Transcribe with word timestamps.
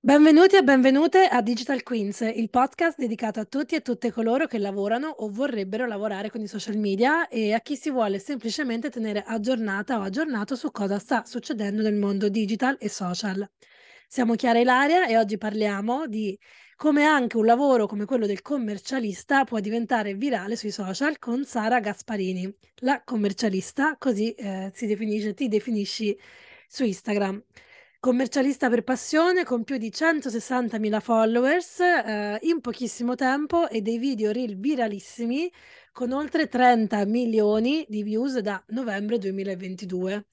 Benvenuti 0.00 0.56
e 0.56 0.62
benvenute 0.64 1.26
a 1.26 1.40
Digital 1.40 1.84
Queens, 1.84 2.20
il 2.20 2.50
podcast 2.50 2.98
dedicato 2.98 3.38
a 3.38 3.44
tutti 3.44 3.76
e 3.76 3.80
tutte 3.80 4.10
coloro 4.10 4.46
che 4.46 4.58
lavorano 4.58 5.08
o 5.08 5.28
vorrebbero 5.30 5.86
lavorare 5.86 6.30
con 6.30 6.40
i 6.40 6.48
social 6.48 6.76
media 6.76 7.28
e 7.28 7.52
a 7.52 7.60
chi 7.60 7.76
si 7.76 7.90
vuole 7.90 8.18
semplicemente 8.18 8.90
tenere 8.90 9.22
aggiornata 9.24 9.98
o 9.98 10.02
aggiornato 10.02 10.56
su 10.56 10.72
cosa 10.72 10.98
sta 10.98 11.24
succedendo 11.24 11.80
nel 11.82 11.94
mondo 11.94 12.28
digital 12.28 12.76
e 12.80 12.88
social. 12.88 13.48
Siamo 14.08 14.34
Chiara 14.34 14.58
Ilaria 14.58 15.06
e 15.06 15.16
oggi 15.16 15.38
parliamo 15.38 16.06
di 16.06 16.38
come 16.76 17.04
anche 17.04 17.36
un 17.36 17.46
lavoro 17.46 17.86
come 17.86 18.04
quello 18.04 18.26
del 18.26 18.42
commercialista 18.42 19.44
può 19.44 19.60
diventare 19.60 20.14
virale 20.14 20.56
sui 20.56 20.70
social 20.70 21.18
con 21.18 21.44
Sara 21.44 21.80
Gasparini, 21.80 22.52
la 22.80 23.02
commercialista, 23.04 23.96
così 23.98 24.32
eh, 24.32 24.70
si 24.74 24.86
definisce, 24.86 25.34
ti 25.34 25.48
definisci 25.48 26.18
su 26.68 26.84
Instagram. 26.84 27.42
Commercialista 28.00 28.68
per 28.68 28.82
passione 28.82 29.44
con 29.44 29.64
più 29.64 29.78
di 29.78 29.88
160.000 29.88 31.00
followers 31.00 31.80
eh, 31.80 32.38
in 32.42 32.60
pochissimo 32.60 33.14
tempo 33.14 33.68
e 33.68 33.80
dei 33.80 33.96
video 33.98 34.30
reel 34.30 34.58
viralissimi 34.58 35.50
con 35.90 36.12
oltre 36.12 36.48
30 36.48 37.06
milioni 37.06 37.86
di 37.88 38.02
views 38.02 38.38
da 38.40 38.62
novembre 38.68 39.16
2022. 39.18 40.26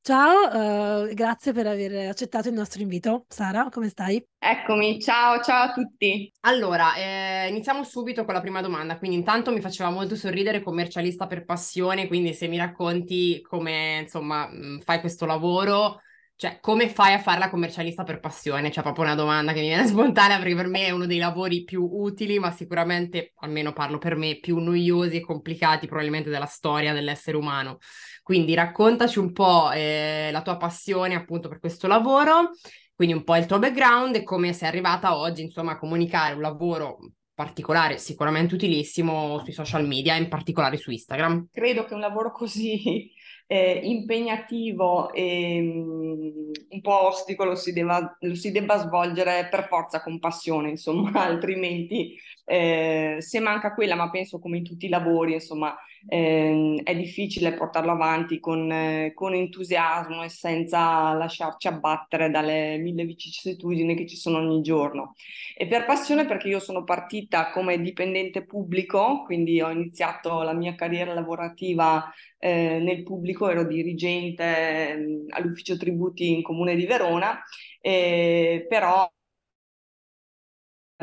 Ciao, 0.00 1.06
eh, 1.08 1.14
grazie 1.14 1.52
per 1.52 1.66
aver 1.66 2.08
accettato 2.08 2.48
il 2.48 2.54
nostro 2.54 2.80
invito. 2.80 3.26
Sara, 3.28 3.68
come 3.70 3.88
stai? 3.88 4.24
Eccomi, 4.40 5.00
ciao, 5.00 5.42
ciao 5.42 5.64
a 5.64 5.72
tutti. 5.72 6.32
Allora, 6.40 6.94
eh, 6.94 7.48
iniziamo 7.50 7.82
subito 7.84 8.24
con 8.24 8.32
la 8.34 8.40
prima 8.40 8.62
domanda. 8.62 8.96
Quindi, 8.96 9.16
intanto 9.16 9.52
mi 9.52 9.60
faceva 9.60 9.90
molto 9.90 10.16
sorridere 10.16 10.62
commercialista 10.62 11.26
per 11.26 11.44
passione, 11.44 12.06
quindi 12.06 12.32
se 12.32 12.46
mi 12.48 12.56
racconti 12.56 13.42
come, 13.42 13.98
insomma, 14.02 14.48
fai 14.82 15.00
questo 15.00 15.26
lavoro, 15.26 16.00
cioè, 16.38 16.60
come 16.60 16.88
fai 16.88 17.14
a 17.14 17.18
fare 17.18 17.40
la 17.40 17.50
commercialista 17.50 18.04
per 18.04 18.20
passione? 18.20 18.70
Cioè, 18.70 18.84
proprio 18.84 19.04
una 19.04 19.16
domanda 19.16 19.52
che 19.52 19.58
mi 19.58 19.66
viene 19.66 19.86
spontanea 19.88 20.38
perché 20.38 20.54
per 20.54 20.68
me 20.68 20.86
è 20.86 20.90
uno 20.90 21.04
dei 21.04 21.18
lavori 21.18 21.64
più 21.64 21.82
utili, 21.82 22.38
ma 22.38 22.52
sicuramente, 22.52 23.32
almeno 23.38 23.72
parlo 23.72 23.98
per 23.98 24.14
me, 24.14 24.38
più 24.38 24.58
noiosi 24.58 25.16
e 25.16 25.20
complicati 25.20 25.88
probabilmente 25.88 26.30
della 26.30 26.46
storia 26.46 26.92
dell'essere 26.92 27.36
umano. 27.36 27.78
Quindi 28.22 28.54
raccontaci 28.54 29.18
un 29.18 29.32
po' 29.32 29.72
eh, 29.72 30.28
la 30.30 30.42
tua 30.42 30.56
passione 30.56 31.16
appunto 31.16 31.48
per 31.48 31.58
questo 31.58 31.88
lavoro, 31.88 32.52
quindi 32.94 33.16
un 33.16 33.24
po' 33.24 33.34
il 33.34 33.46
tuo 33.46 33.58
background 33.58 34.14
e 34.14 34.22
come 34.22 34.52
sei 34.52 34.68
arrivata 34.68 35.16
oggi, 35.16 35.42
insomma, 35.42 35.72
a 35.72 35.78
comunicare 35.78 36.34
un 36.34 36.42
lavoro 36.42 36.98
particolare, 37.34 37.98
sicuramente 37.98 38.54
utilissimo 38.54 39.40
sui 39.42 39.52
social 39.52 39.88
media, 39.88 40.14
in 40.14 40.28
particolare 40.28 40.76
su 40.76 40.92
Instagram. 40.92 41.48
Credo 41.50 41.84
che 41.84 41.94
un 41.94 42.00
lavoro 42.00 42.30
così 42.30 43.10
eh, 43.50 43.80
impegnativo 43.82 45.10
e 45.14 45.58
um, 45.58 46.50
un 46.68 46.80
po' 46.82 47.06
ostico 47.06 47.44
lo 47.44 47.54
si, 47.54 47.72
debba, 47.72 48.16
lo 48.20 48.34
si, 48.34 48.52
debba, 48.52 48.76
svolgere 48.76 49.48
per 49.50 49.66
forza 49.68 50.02
con 50.02 50.18
passione, 50.18 50.68
insomma, 50.68 51.10
altrimenti 51.24 52.14
eh, 52.50 53.16
se 53.18 53.40
manca 53.40 53.74
quella, 53.74 53.94
ma 53.94 54.08
penso 54.08 54.38
come 54.38 54.56
in 54.56 54.64
tutti 54.64 54.86
i 54.86 54.88
lavori, 54.88 55.34
insomma, 55.34 55.76
eh, 56.08 56.80
è 56.82 56.96
difficile 56.96 57.52
portarlo 57.52 57.90
avanti 57.92 58.40
con, 58.40 58.72
eh, 58.72 59.12
con, 59.14 59.34
entusiasmo 59.34 60.22
e 60.22 60.30
senza 60.30 61.12
lasciarci 61.12 61.68
abbattere 61.68 62.30
dalle 62.30 62.78
mille 62.78 63.04
vicissitudini 63.04 63.94
che 63.94 64.06
ci 64.06 64.16
sono 64.16 64.38
ogni 64.38 64.62
giorno. 64.62 65.14
E 65.54 65.66
per 65.66 65.84
passione 65.84 66.24
perché 66.24 66.48
io 66.48 66.58
sono 66.58 66.84
partita 66.84 67.50
come 67.50 67.78
dipendente 67.80 68.46
pubblico, 68.46 69.24
quindi 69.26 69.60
ho 69.60 69.70
iniziato 69.70 70.40
la 70.40 70.54
mia 70.54 70.74
carriera 70.74 71.12
lavorativa 71.12 72.10
eh, 72.38 72.78
nel 72.80 73.02
pubblico, 73.02 73.50
ero 73.50 73.64
dirigente 73.66 74.44
eh, 74.44 75.24
all'ufficio 75.30 75.76
tributi 75.76 76.30
in 76.30 76.42
comune 76.42 76.76
di 76.76 76.86
Verona, 76.86 77.42
eh, 77.82 78.64
però 78.68 79.06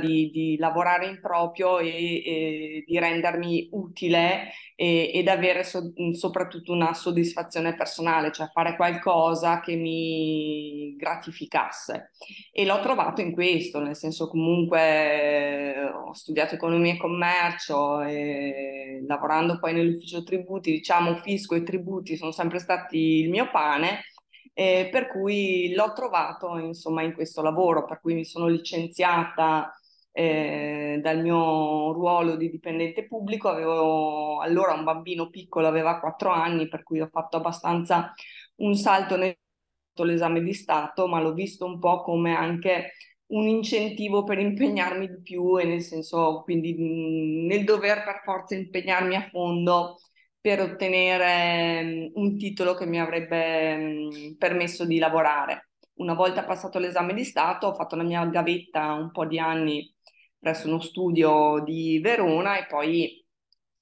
di, 0.01 0.29
di, 0.29 0.57
lavorare 0.57 1.07
in 1.07 1.19
proprio 1.21 1.79
e, 1.79 1.87
e 1.87 2.83
di 2.85 2.99
rendermi 2.99 3.69
utile 3.71 4.51
e, 4.75 5.11
ed 5.13 5.27
avere 5.29 5.63
so, 5.63 5.93
soprattutto 6.11 6.73
una 6.73 6.93
soddisfazione 6.93 7.75
personale, 7.75 8.31
cioè 8.31 8.49
fare 8.51 8.75
qualcosa 8.75 9.61
che 9.61 9.75
mi 9.75 10.95
gratificasse. 10.97 12.11
E 12.51 12.65
l'ho 12.65 12.79
trovato 12.81 13.21
in 13.21 13.31
questo, 13.31 13.79
nel 13.79 13.95
senso 13.95 14.27
comunque 14.27 15.75
eh, 15.75 15.83
ho 15.85 16.13
studiato 16.13 16.55
economia 16.55 16.93
e 16.93 16.97
commercio 16.97 18.01
e 18.01 19.03
lavorando 19.07 19.59
poi 19.59 19.73
nell'ufficio 19.73 20.23
tributi, 20.23 20.71
diciamo 20.71 21.15
fisco 21.17 21.55
e 21.55 21.63
tributi 21.63 22.17
sono 22.17 22.31
sempre 22.31 22.59
stati 22.59 22.97
il 22.97 23.29
mio 23.29 23.49
pane. 23.49 24.01
Eh, 24.57 24.87
per 24.89 25.07
cui 25.07 25.73
l'ho 25.73 25.91
trovato 25.91 26.57
insomma 26.57 27.01
in 27.03 27.13
questo 27.13 27.41
lavoro, 27.41 27.83
per 27.83 27.99
cui 27.99 28.13
mi 28.13 28.23
sono 28.23 28.47
licenziata 28.47 29.73
eh, 30.17 30.99
dal 31.01 31.19
mio 31.21 31.91
ruolo 31.91 32.37
di 32.37 32.49
dipendente 32.49 33.05
pubblico, 33.05 33.49
avevo 33.49 34.39
allora 34.39 34.71
un 34.73 34.85
bambino 34.85 35.29
piccolo, 35.29 35.67
aveva 35.67 35.99
quattro 35.99 36.29
anni, 36.29 36.69
per 36.69 36.83
cui 36.83 37.01
ho 37.01 37.09
fatto 37.11 37.35
abbastanza 37.35 38.13
un 38.57 38.75
salto 38.75 39.17
nell'esame 39.17 40.41
di 40.41 40.53
Stato, 40.53 41.07
ma 41.07 41.19
l'ho 41.19 41.33
visto 41.33 41.65
un 41.65 41.79
po' 41.79 42.01
come 42.01 42.33
anche 42.33 42.93
un 43.27 43.47
incentivo 43.47 44.23
per 44.23 44.39
impegnarmi 44.39 45.07
di 45.09 45.21
più 45.21 45.59
e 45.59 45.65
nel 45.65 45.81
senso 45.81 46.43
quindi 46.43 46.75
nel 47.47 47.63
dover 47.65 48.03
per 48.03 48.21
forza 48.23 48.55
impegnarmi 48.55 49.15
a 49.15 49.27
fondo 49.27 49.97
per 50.39 50.61
ottenere 50.61 52.11
un 52.13 52.37
titolo 52.37 52.75
che 52.75 52.85
mi 52.85 52.99
avrebbe 53.01 54.35
permesso 54.37 54.85
di 54.85 54.97
lavorare. 54.99 55.71
Una 55.95 56.13
volta 56.13 56.43
passato 56.43 56.79
l'esame 56.79 57.13
di 57.13 57.23
Stato 57.25 57.67
ho 57.67 57.73
fatto 57.73 57.95
la 57.95 58.03
mia 58.03 58.23
gavetta 58.25 58.93
un 58.93 59.11
po' 59.11 59.25
di 59.25 59.39
anni 59.39 59.94
presso 60.45 60.67
uno 60.67 60.79
studio 60.79 61.63
di 61.65 61.99
Verona 62.03 62.59
e 62.59 62.67
poi 62.67 63.25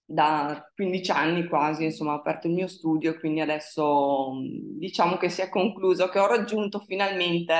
da 0.05 0.71
15 0.73 1.11
anni 1.11 1.45
quasi, 1.45 1.83
insomma, 1.83 2.13
ho 2.13 2.19
aperto 2.19 2.47
il 2.47 2.53
mio 2.53 2.67
studio 2.67 3.11
e 3.11 3.19
quindi 3.19 3.41
adesso 3.41 4.31
diciamo 4.77 5.17
che 5.17 5.27
si 5.27 5.41
è 5.41 5.49
concluso, 5.49 6.07
che 6.07 6.19
ho 6.19 6.27
raggiunto 6.27 6.79
finalmente 6.79 7.53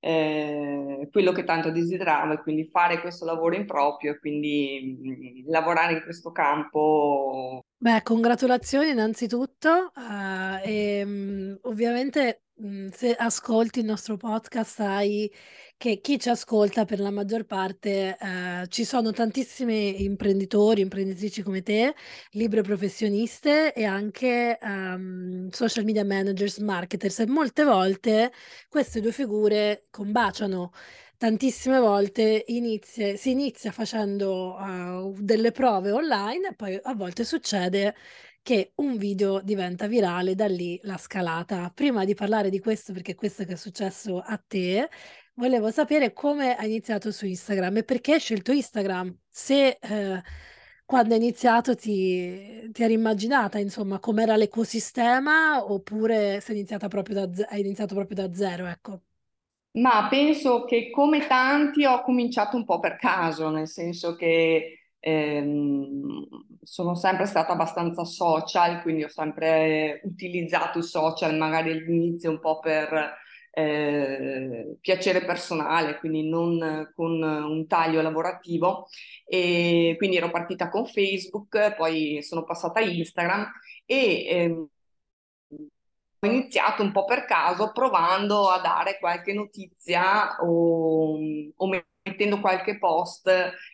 eh, 0.00 1.08
quello 1.10 1.32
che 1.32 1.44
tanto 1.44 1.70
desideravo 1.70 2.34
e 2.34 2.42
quindi 2.42 2.68
fare 2.68 3.00
questo 3.00 3.24
lavoro 3.24 3.54
in 3.54 3.64
proprio 3.64 4.12
e 4.12 4.18
quindi 4.18 4.98
mh, 5.46 5.50
lavorare 5.50 5.94
in 5.94 6.02
questo 6.02 6.30
campo. 6.30 7.64
Beh, 7.78 8.02
congratulazioni 8.02 8.90
innanzitutto 8.90 9.92
uh, 9.94 10.60
e 10.62 11.04
mh, 11.06 11.60
ovviamente 11.62 12.42
mh, 12.51 12.51
se 12.92 13.14
ascolti 13.14 13.80
il 13.80 13.86
nostro 13.86 14.16
podcast 14.16 14.74
sai 14.74 15.28
che 15.76 16.00
chi 16.00 16.18
ci 16.20 16.28
ascolta 16.28 16.84
per 16.84 17.00
la 17.00 17.10
maggior 17.10 17.44
parte 17.44 18.16
eh, 18.16 18.66
ci 18.68 18.84
sono 18.84 19.10
tantissimi 19.10 20.04
imprenditori, 20.04 20.80
imprenditrici 20.80 21.42
come 21.42 21.62
te, 21.62 21.92
libere 22.32 22.62
professioniste 22.62 23.72
e 23.72 23.84
anche 23.84 24.58
um, 24.62 25.48
social 25.50 25.84
media 25.84 26.04
managers, 26.04 26.58
marketers 26.58 27.18
e 27.20 27.26
molte 27.26 27.64
volte 27.64 28.32
queste 28.68 29.00
due 29.00 29.10
figure 29.12 29.86
combaciano. 29.90 30.70
Tantissime 31.16 31.78
volte 31.80 32.44
inizia, 32.48 33.16
si 33.16 33.30
inizia 33.30 33.72
facendo 33.72 34.56
uh, 34.56 35.14
delle 35.20 35.50
prove 35.52 35.90
online 35.90 36.48
e 36.50 36.54
poi 36.54 36.78
a 36.80 36.94
volte 36.94 37.24
succede 37.24 37.94
che 38.42 38.72
un 38.76 38.96
video 38.96 39.40
diventa 39.40 39.86
virale, 39.86 40.34
da 40.34 40.46
lì 40.46 40.78
la 40.82 40.96
scalata. 40.98 41.70
Prima 41.74 42.04
di 42.04 42.14
parlare 42.14 42.50
di 42.50 42.58
questo, 42.58 42.92
perché 42.92 43.14
questo 43.14 43.44
che 43.44 43.52
è 43.52 43.56
successo 43.56 44.18
a 44.18 44.36
te, 44.38 44.88
Volevo 45.34 45.70
sapere 45.70 46.12
come 46.12 46.56
hai 46.56 46.66
iniziato 46.68 47.10
su 47.10 47.24
Instagram 47.24 47.78
e 47.78 47.84
perché 47.84 48.12
hai 48.14 48.20
scelto 48.20 48.52
Instagram. 48.52 49.16
Se 49.28 49.78
eh, 49.80 50.22
quando 50.84 51.14
hai 51.14 51.20
iniziato 51.20 51.74
ti, 51.74 52.68
ti 52.70 52.82
eri 52.82 52.92
immaginata, 52.92 53.58
insomma, 53.58 53.98
com'era 53.98 54.36
l'ecosistema 54.36 55.64
oppure 55.64 56.40
sei 56.40 56.56
iniziata 56.56 56.88
proprio 56.88 57.26
da, 57.26 57.46
hai 57.48 57.60
iniziato 57.60 57.94
proprio 57.94 58.26
da 58.26 58.34
zero, 58.34 58.66
ecco. 58.66 59.00
Ma 59.72 60.06
penso 60.10 60.64
che 60.64 60.90
come 60.90 61.26
tanti 61.26 61.86
ho 61.86 62.02
cominciato 62.02 62.56
un 62.56 62.66
po' 62.66 62.78
per 62.78 62.96
caso, 62.96 63.48
nel 63.48 63.68
senso 63.68 64.14
che 64.16 64.81
ehm, 65.04 66.26
sono 66.62 66.94
sempre 66.94 67.26
stata 67.26 67.52
abbastanza 67.52 68.04
social, 68.04 68.82
quindi 68.82 69.04
ho 69.04 69.08
sempre 69.08 70.00
utilizzato 70.04 70.78
i 70.78 70.82
social 70.84 71.36
magari 71.36 71.72
all'inizio 71.72 72.30
un 72.30 72.38
po' 72.40 72.60
per 72.60 73.16
eh, 73.50 74.76
piacere 74.80 75.24
personale, 75.24 75.98
quindi 75.98 76.28
non 76.28 76.92
con 76.94 77.20
un 77.22 77.66
taglio 77.66 78.00
lavorativo. 78.00 78.88
E 79.26 79.94
quindi 79.98 80.16
ero 80.16 80.30
partita 80.30 80.68
con 80.68 80.86
Facebook, 80.86 81.74
poi 81.74 82.22
sono 82.22 82.44
passata 82.44 82.80
a 82.80 82.82
Instagram 82.82 83.50
e 83.86 84.26
ehm, 84.28 84.68
ho 86.20 86.26
iniziato 86.26 86.82
un 86.82 86.92
po' 86.92 87.04
per 87.04 87.24
caso 87.24 87.72
provando 87.72 88.48
a 88.48 88.60
dare 88.60 88.98
qualche 88.98 89.32
notizia 89.32 90.36
o, 90.40 91.18
o 91.56 91.66
mettendo 92.02 92.40
qualche 92.40 92.78
post 92.78 93.30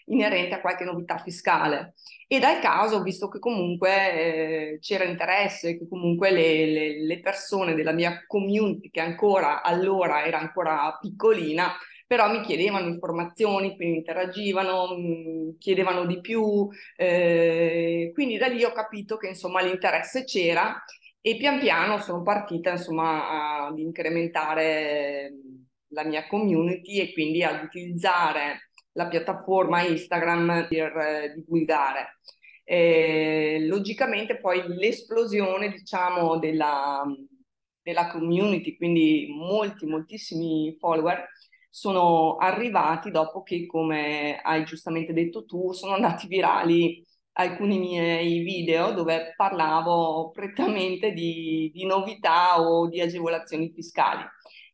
inerente 0.06 0.54
a 0.54 0.60
qualche 0.60 0.84
novità 0.84 1.18
fiscale. 1.18 1.94
E 2.26 2.38
dal 2.38 2.60
caso, 2.60 3.02
visto 3.02 3.28
che 3.28 3.38
comunque 3.38 4.72
eh, 4.74 4.78
c'era 4.80 5.04
interesse, 5.04 5.78
che 5.78 5.88
comunque 5.88 6.30
le, 6.30 6.66
le, 6.66 7.04
le, 7.04 7.20
persone 7.20 7.74
della 7.74 7.92
mia 7.92 8.24
community, 8.26 8.90
che 8.90 9.00
ancora 9.00 9.62
allora 9.62 10.24
era 10.24 10.38
ancora 10.38 10.96
piccolina, 11.00 11.72
però 12.06 12.30
mi 12.30 12.40
chiedevano 12.42 12.86
informazioni, 12.88 13.76
quindi 13.76 13.98
interagivano, 13.98 14.96
mm, 14.96 15.50
chiedevano 15.58 16.04
di 16.06 16.20
più, 16.20 16.68
eh, 16.96 18.10
quindi 18.14 18.36
da 18.36 18.46
lì 18.46 18.62
ho 18.64 18.72
capito 18.72 19.16
che 19.16 19.28
insomma 19.28 19.62
l'interesse 19.62 20.24
c'era 20.24 20.82
e 21.20 21.36
pian 21.36 21.58
piano 21.58 21.98
sono 21.98 22.22
partita 22.22 22.70
insomma 22.70 23.66
ad 23.66 23.78
incrementare 23.78 25.32
la 25.88 26.04
mia 26.04 26.26
community 26.26 27.00
e 27.00 27.12
quindi 27.12 27.42
ad 27.42 27.62
utilizzare 27.64 28.70
la 28.92 29.08
piattaforma 29.08 29.82
Instagram 29.82 30.66
per 30.68 30.96
eh, 30.96 31.32
divulgare. 31.34 32.18
Eh, 32.64 33.64
logicamente 33.66 34.38
poi 34.38 34.62
l'esplosione 34.66 35.70
diciamo 35.70 36.38
della, 36.38 37.02
della 37.82 38.08
community, 38.08 38.76
quindi 38.76 39.26
molti, 39.30 39.86
moltissimi 39.86 40.76
follower, 40.78 41.26
sono 41.70 42.36
arrivati 42.36 43.10
dopo 43.10 43.42
che, 43.42 43.66
come 43.66 44.38
hai 44.42 44.64
giustamente 44.64 45.12
detto 45.12 45.44
tu, 45.44 45.72
sono 45.72 45.94
andati 45.94 46.26
virali 46.26 47.04
alcuni 47.38 47.78
miei 47.78 48.40
video 48.40 48.92
dove 48.92 49.32
parlavo 49.36 50.30
prettamente 50.30 51.12
di, 51.12 51.70
di 51.72 51.86
novità 51.86 52.60
o 52.60 52.88
di 52.88 53.00
agevolazioni 53.00 53.70
fiscali 53.72 54.24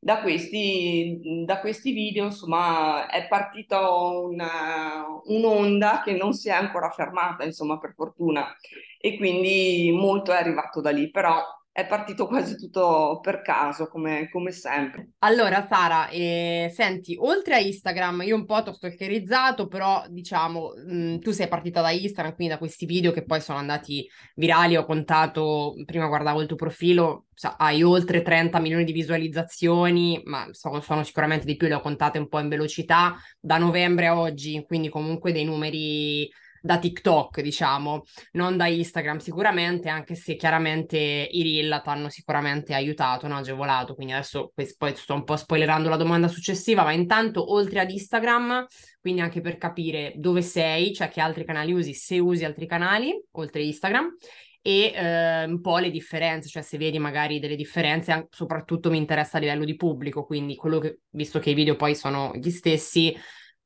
da 0.05 0.21
questi, 0.21 1.19
da 1.47 1.61
questi 1.61 1.93
video 1.93 2.27
insomma 2.27 3.09
è 3.09 3.27
partita 3.27 3.89
una, 3.91 5.07
un'onda 5.25 6.03
che 6.05 6.13
non 6.13 6.35
si 6.35 6.51
è 6.51 6.53
ancora 6.53 6.91
fermata 6.91 7.43
insomma 7.45 7.79
per 7.79 7.95
fortuna. 7.97 8.55
E 9.01 9.17
quindi 9.17 9.91
molto 9.93 10.33
è 10.33 10.37
arrivato 10.37 10.83
da 10.83 10.91
lì 10.91 11.11
però 11.11 11.43
è 11.75 11.89
partito 11.89 12.29
quasi 12.29 12.55
tutto 12.57 13.19
per 13.21 13.43
caso, 13.43 13.89
come, 13.89 14.29
come 14.31 14.53
sempre. 14.53 15.09
Allora, 15.19 15.67
Sara, 15.67 16.09
eh, 16.09 16.71
senti, 16.73 17.17
oltre 17.19 17.57
a 17.57 17.59
Instagram, 17.59 18.23
io 18.23 18.37
un 18.37 18.45
po' 18.45 18.63
ti 18.63 18.69
ho 18.69 18.73
stalkerizzato, 18.73 19.67
però 19.67 20.05
diciamo, 20.09 20.73
mh, 20.87 20.95
mm, 20.95 21.19
tu 21.19 21.33
sei 21.33 21.49
partita 21.49 21.81
da 21.81 21.91
Instagram, 21.91 22.37
quindi 22.37 22.53
da 22.53 22.61
questi 22.61 22.87
video 22.87 23.11
che 23.11 23.25
poi 23.25 23.41
sono 23.41 23.59
andati 23.59 24.09
virali, 24.37 24.77
ho 24.77 24.85
contato, 24.85 25.75
prima 25.85 26.07
guardavo 26.07 26.43
il 26.43 26.47
tuo 26.47 26.55
profilo, 26.55 27.25
hai 27.57 27.83
oltre 27.83 28.23
30 28.23 28.61
milioni 28.61 28.85
di 28.85 28.93
visualizzazioni, 28.93 30.23
ma 30.27 30.47
sono, 30.53 30.81
sono 30.81 31.03
sicuramente 31.03 31.45
di 31.45 31.57
più, 31.57 31.67
le 31.67 31.75
ho 31.75 31.81
contate 31.81 32.19
un 32.19 32.29
po' 32.29 32.39
in 32.39 32.49
velocità, 32.49 33.17
da 33.41 33.59
novembre 33.59 34.07
a 34.07 34.17
oggi, 34.17 34.63
quindi 34.65 34.89
comunque 34.89 35.33
dei 35.33 35.45
numeri 35.45 36.31
da 36.65 36.79
TikTok, 36.79 37.43
diciamo, 37.43 38.05
non 38.33 38.57
da 38.57 38.67
Instagram 38.67 39.19
sicuramente, 39.19 39.91
anche 39.91 40.15
se 40.15 40.35
chiaramente 40.35 40.97
i 40.97 41.43
reel 41.43 41.83
ti 41.83 41.89
hanno 41.91 42.09
sicuramente 42.09 42.73
aiutato, 42.73 43.29
no? 43.29 43.37
agevolato, 43.37 43.95
quindi 43.95 44.15
adesso 44.15 44.51
poi 44.79 44.97
sto 44.97 45.13
un 45.13 45.25
po' 45.25 45.37
spoilerando 45.37 45.91
la 45.91 45.99
domanda 45.99 46.27
successiva, 46.27 46.83
ma 46.83 46.93
intanto 46.93 47.53
oltre 47.53 47.81
ad 47.81 47.91
Instagram, 47.91 48.67
quindi 48.99 49.21
anche 49.21 49.43
per 49.43 49.59
capire 49.59 50.15
dove 50.17 50.41
sei, 50.41 50.95
cioè 50.95 51.11
che 51.11 51.21
altri 51.21 51.45
canali 51.45 51.75
usi, 51.75 51.93
se 51.93 52.19
usi 52.19 52.47
altri 52.47 52.67
canali, 52.67 53.13
oltre 53.33 53.63
Instagram, 53.63 54.17
e 54.63 54.91
eh, 54.95 55.45
un 55.45 55.61
po' 55.61 55.77
le 55.77 55.91
differenze, 55.91 56.49
cioè 56.49 56.63
se 56.63 56.79
vedi 56.79 56.99
magari 56.99 57.41
delle 57.41 57.57
differenze, 57.57 58.29
soprattutto 58.31 58.89
mi 58.89 58.97
interessa 58.97 59.37
a 59.37 59.41
livello 59.41 59.67
di 59.67 59.77
pubblico, 59.77 60.25
quindi 60.25 60.57
quello 60.57 60.79
che, 60.79 61.01
visto 61.11 61.39
che 61.41 61.51
i 61.51 61.55
video 61.55 61.77
poi 61.77 61.95
sono 61.95 62.33
gli 62.35 62.51
stessi, 62.51 63.15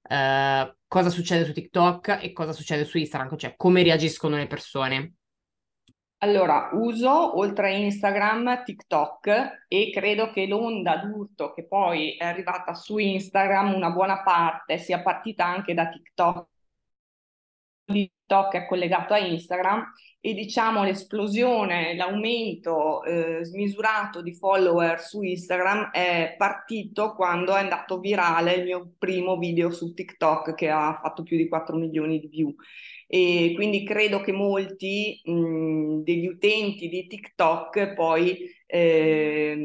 eh, 0.09 0.78
cosa 0.89 1.11
succede 1.11 1.45
su 1.45 1.53
TikTok 1.53 2.19
e 2.23 2.33
cosa 2.33 2.53
succede 2.53 2.85
su 2.85 2.99
Instagram, 2.99 3.37
cioè 3.37 3.55
come 3.57 3.83
reagiscono 3.83 4.37
le 4.37 4.47
persone. 4.47 5.13
Allora, 6.21 6.71
uso 6.73 7.39
oltre 7.39 7.69
a 7.69 7.77
Instagram 7.77 8.65
TikTok 8.65 9.67
e 9.69 9.91
credo 9.93 10.31
che 10.33 10.49
l'onda 10.49 10.97
d'urto 10.97 11.53
che 11.53 11.65
poi 11.65 12.17
è 12.17 12.25
arrivata 12.25 12.75
su 12.75 12.99
Instagram, 12.99 13.75
una 13.75 13.91
buona 13.91 14.23
parte 14.25 14.79
sia 14.79 15.01
partita 15.01 15.45
anche 15.47 15.75
da 15.75 15.89
TikTok. 15.89 16.49
TikTok 17.85 18.55
è 18.55 18.67
collegato 18.67 19.15
a 19.15 19.19
Instagram 19.19 19.93
e 20.29 20.35
diciamo 20.35 20.85
l'esplosione, 20.85 21.95
l'aumento 21.97 23.03
eh, 23.03 23.43
smisurato 23.45 24.21
di 24.21 24.35
follower 24.35 25.01
su 25.01 25.23
Instagram 25.23 25.91
è 25.91 26.35
partito 26.37 27.15
quando 27.15 27.55
è 27.55 27.61
andato 27.61 27.99
virale 27.99 28.57
il 28.57 28.65
mio 28.65 28.93
primo 28.99 29.39
video 29.39 29.71
su 29.71 29.95
TikTok 29.95 30.55
che 30.55 30.69
ha 30.69 30.99
fatto 31.01 31.23
più 31.23 31.39
di 31.39 31.49
4 31.49 31.79
milioni 31.79 32.21
di 32.21 32.27
view 32.27 32.55
e 33.07 33.53
quindi 33.55 33.85
credo 33.85 34.21
che 34.21 34.33
molti 34.33 35.19
mh, 35.25 36.03
degli 36.03 36.27
utenti 36.27 36.91
di 36.91 37.07
TikTok 37.07 37.95
poi 37.95 38.55
eh, 38.71 39.57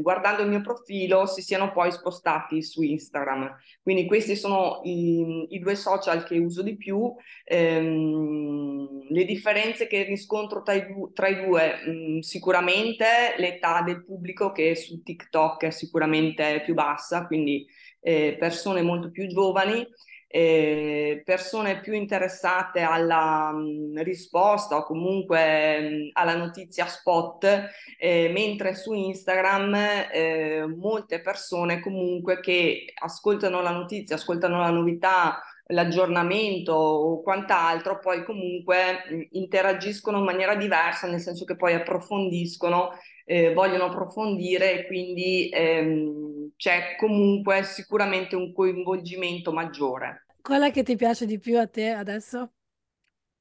guardando 0.00 0.42
il 0.42 0.48
mio 0.48 0.60
profilo 0.60 1.26
si 1.26 1.40
siano 1.40 1.70
poi 1.70 1.92
spostati 1.92 2.60
su 2.60 2.82
Instagram. 2.82 3.56
Quindi 3.80 4.04
questi 4.06 4.34
sono 4.34 4.80
i, 4.82 5.46
i 5.50 5.60
due 5.60 5.76
social 5.76 6.24
che 6.24 6.38
uso 6.38 6.62
di 6.62 6.76
più. 6.76 7.14
Ehm, 7.44 9.06
le 9.10 9.24
differenze 9.24 9.86
che 9.86 10.07
riscontro 10.08 10.62
tra 10.62 10.74
i, 10.74 10.84
tra 11.14 11.28
i 11.28 11.44
due, 11.44 11.74
mh, 11.84 12.18
sicuramente 12.20 13.34
l'età 13.36 13.82
del 13.82 14.04
pubblico 14.04 14.52
che 14.52 14.74
su 14.74 15.02
TikTok 15.02 15.64
è 15.66 15.70
sicuramente 15.70 16.62
più 16.64 16.74
bassa, 16.74 17.26
quindi 17.26 17.66
eh, 18.00 18.36
persone 18.38 18.82
molto 18.82 19.10
più 19.10 19.26
giovani 19.26 19.86
eh, 20.30 21.22
persone 21.24 21.80
più 21.80 21.94
interessate 21.94 22.80
alla 22.82 23.50
mh, 23.50 23.92
mm, 23.92 23.98
risposta 24.02 24.76
o 24.76 24.84
comunque 24.84 25.80
mh, 25.80 25.94
mm, 25.94 26.08
alla 26.12 26.36
notizia 26.36 26.86
spot, 26.86 27.70
eh, 27.98 28.28
mentre 28.32 28.74
su 28.74 28.92
Instagram 28.92 29.74
eh, 30.12 30.66
molte 30.76 31.20
persone 31.20 31.80
comunque 31.80 32.40
che 32.40 32.92
ascoltano 32.94 33.62
la 33.62 33.70
notizia, 33.70 34.16
ascoltano 34.16 34.58
la 34.60 34.70
novità, 34.70 35.42
l'aggiornamento 35.68 36.72
o 36.72 37.22
quant'altro, 37.22 37.98
poi 37.98 38.24
comunque 38.24 39.28
interagiscono 39.32 40.18
in 40.18 40.24
maniera 40.24 40.54
diversa, 40.54 41.06
nel 41.08 41.20
senso 41.20 41.44
che 41.44 41.56
poi 41.56 41.74
approfondiscono, 41.74 42.90
eh, 43.24 43.52
vogliono 43.52 43.84
approfondire 43.84 44.80
e 44.80 44.86
quindi 44.86 45.50
ehm, 45.52 46.52
c'è 46.56 46.96
comunque 46.96 47.62
sicuramente 47.64 48.36
un 48.36 48.52
coinvolgimento 48.52 49.52
maggiore. 49.52 50.26
Qual 50.40 50.62
è 50.62 50.70
che 50.70 50.82
ti 50.82 50.96
piace 50.96 51.26
di 51.26 51.38
più 51.38 51.58
a 51.58 51.66
te 51.66 51.90
adesso? 51.90 52.52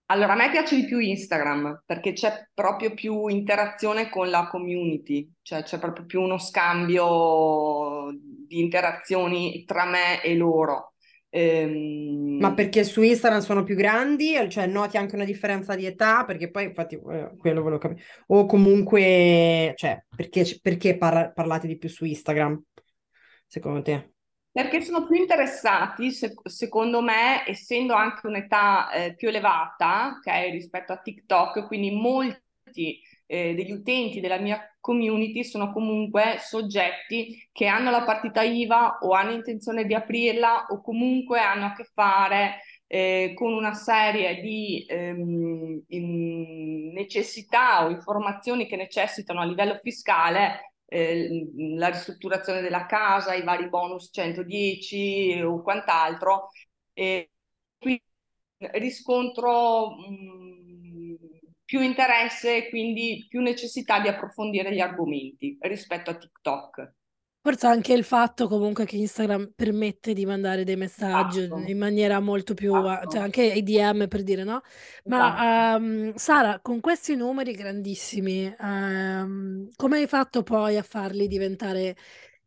Allora, 0.09 0.33
a 0.33 0.35
me 0.37 0.49
piace 0.51 0.75
di 0.77 0.85
più 0.85 0.99
Instagram 0.99 1.83
perché 1.85 2.13
c'è 2.13 2.49
proprio 2.53 2.93
più 2.93 3.27
interazione 3.27 4.09
con 4.09 4.29
la 4.29 4.47
community, 4.47 5.29
cioè 5.41 5.63
c'è 5.63 5.79
proprio 5.79 6.05
più 6.05 6.21
uno 6.21 6.37
scambio 6.37 8.09
di 8.13 8.59
interazioni 8.61 9.65
tra 9.65 9.85
me 9.85 10.21
e 10.23 10.35
loro. 10.35 10.93
Ehm... 11.29 12.37
Ma 12.39 12.53
perché 12.53 12.83
su 12.83 13.01
Instagram 13.01 13.41
sono 13.41 13.63
più 13.63 13.75
grandi, 13.75 14.35
cioè 14.49 14.67
noti 14.67 14.97
anche 14.97 15.15
una 15.15 15.25
differenza 15.25 15.75
di 15.75 15.85
età? 15.85 16.23
Perché 16.25 16.49
poi, 16.49 16.65
infatti, 16.65 16.95
eh, 16.95 17.31
quello 17.37 17.61
volevo 17.61 17.79
capire. 17.79 18.03
O 18.27 18.45
comunque, 18.45 19.73
cioè, 19.75 20.03
perché, 20.15 20.59
perché 20.61 20.97
parla- 20.97 21.31
parlate 21.31 21.67
di 21.67 21.77
più 21.77 21.89
su 21.89 22.05
Instagram? 22.05 22.61
secondo 23.47 23.81
te? 23.81 24.11
Perché 24.51 24.81
sono 24.81 25.05
più 25.05 25.15
interessati, 25.15 26.11
se, 26.11 26.33
secondo 26.43 27.01
me, 27.01 27.47
essendo 27.47 27.93
anche 27.93 28.25
un'età 28.27 28.91
eh, 28.91 29.15
più 29.15 29.29
elevata 29.29 30.15
okay, 30.17 30.51
rispetto 30.51 30.91
a 30.93 30.97
TikTok, 30.97 31.67
quindi 31.67 31.91
molti 31.91 32.99
eh, 33.27 33.53
degli 33.53 33.71
utenti 33.71 34.19
della 34.19 34.39
mia 34.39 34.59
community 34.79 35.43
sono 35.43 35.71
comunque 35.73 36.37
soggetti 36.39 37.47
che 37.51 37.67
hanno 37.67 37.91
la 37.91 38.03
partita 38.03 38.41
IVA 38.41 38.99
o 39.01 39.11
hanno 39.11 39.31
intenzione 39.33 39.85
di 39.85 39.93
aprirla 39.93 40.67
o 40.69 40.81
comunque 40.81 41.39
hanno 41.39 41.65
a 41.67 41.73
che 41.75 41.83
fare 41.93 42.61
eh, 42.87 43.33
con 43.35 43.53
una 43.53 43.73
serie 43.73 44.39
di 44.41 44.85
ehm, 44.87 45.83
necessità 46.93 47.85
o 47.85 47.89
informazioni 47.89 48.65
che 48.67 48.75
necessitano 48.75 49.41
a 49.41 49.45
livello 49.45 49.77
fiscale 49.81 50.73
eh, 50.85 51.47
la 51.77 51.89
ristrutturazione 51.89 52.61
della 52.61 52.85
casa, 52.85 53.33
i 53.33 53.43
vari 53.43 53.67
bonus 53.69 54.09
110 54.11 55.41
o 55.43 55.61
quant'altro. 55.61 56.49
E 56.93 57.31
qui 57.77 58.01
riscontro 58.57 59.89
mh, 59.97 60.66
più 61.67 61.81
interesse 61.81 62.55
e 62.55 62.69
quindi 62.69 63.25
più 63.27 63.41
necessità 63.41 63.99
di 63.99 64.07
approfondire 64.07 64.73
gli 64.73 64.79
argomenti 64.79 65.57
rispetto 65.59 66.11
a 66.11 66.15
TikTok. 66.15 66.93
Forse 67.41 67.67
anche 67.67 67.91
il 67.91 68.05
fatto 68.05 68.47
comunque 68.47 68.85
che 68.85 68.95
Instagram 68.95 69.51
permette 69.53 70.13
di 70.13 70.25
mandare 70.25 70.63
dei 70.63 70.77
messaggi 70.77 71.43
esatto. 71.43 71.63
in 71.65 71.77
maniera 71.77 72.21
molto 72.21 72.53
più, 72.53 72.73
esatto. 72.73 73.09
cioè 73.09 73.21
anche 73.21 73.43
i 73.43 73.63
DM 73.63 74.07
per 74.07 74.23
dire 74.23 74.45
no. 74.45 74.61
Ma 75.05 75.33
esatto. 75.35 75.83
um, 75.83 76.13
Sara, 76.15 76.59
con 76.61 76.79
questi 76.79 77.15
numeri 77.15 77.51
grandissimi, 77.51 78.53
um, 78.59 79.67
come 79.75 79.97
hai 79.97 80.07
fatto 80.07 80.43
poi 80.43 80.77
a 80.77 80.83
farli 80.83 81.27
diventare 81.27 81.97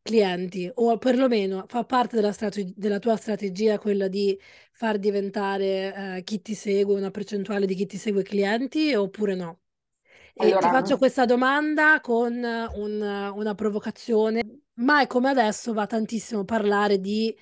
clienti 0.03 0.71
o 0.75 0.97
perlomeno 0.99 1.65
fa 1.69 1.85
parte 1.85 2.17
della, 2.17 2.33
strate- 2.33 2.73
della 2.77 2.99
tua 2.99 3.17
strategia 3.17 3.79
quella 3.79 4.09
di 4.09 4.39
far 4.73 4.99
diventare 4.99 6.17
eh, 6.19 6.23
chi 6.25 6.41
ti 6.43 6.55
segue 6.55 6.95
una 6.95 7.11
percentuale 7.11 7.67
di 7.67 7.75
chi 7.75 7.87
ti 7.87 7.97
segue 7.99 8.23
clienti 8.23 8.95
oppure 8.95 9.35
no? 9.35 9.61
E 10.35 10.47
allora, 10.47 10.59
ti 10.61 10.75
faccio 10.75 10.99
questa 10.99 11.25
domanda 11.27 12.01
con 12.01 12.33
un, 12.35 13.33
una 13.35 13.55
provocazione. 13.55 14.43
Mai 14.75 15.07
come 15.07 15.29
adesso 15.29 15.75
va 15.75 15.87
tantissimo 15.87 16.45
parlare 16.45 16.99
di 16.99 17.37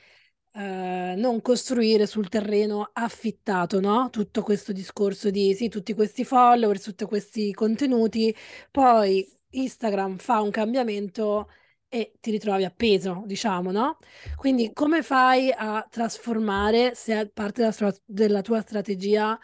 eh, 0.52 1.14
non 1.16 1.40
costruire 1.40 2.06
sul 2.06 2.28
terreno 2.28 2.90
affittato, 2.92 3.80
no? 3.80 4.08
Tutto 4.10 4.42
questo 4.42 4.72
discorso 4.72 5.30
di 5.30 5.54
sì, 5.54 5.68
tutti 5.68 5.94
questi 5.94 6.24
follower, 6.24 6.80
tutti 6.82 7.04
questi 7.04 7.52
contenuti, 7.52 8.34
poi 8.70 9.26
Instagram 9.50 10.16
fa 10.18 10.40
un 10.40 10.50
cambiamento 10.50 11.48
e 11.88 12.12
ti 12.20 12.30
ritrovi 12.30 12.64
appeso, 12.64 13.22
diciamo, 13.26 13.70
no? 13.70 13.98
Quindi 14.36 14.72
come 14.72 15.02
fai 15.02 15.50
a 15.54 15.86
trasformare, 15.90 16.94
se 16.94 17.20
è 17.20 17.28
parte 17.28 17.60
della, 17.60 17.72
stra- 17.72 17.94
della 18.04 18.42
tua 18.42 18.60
strategia, 18.60 19.38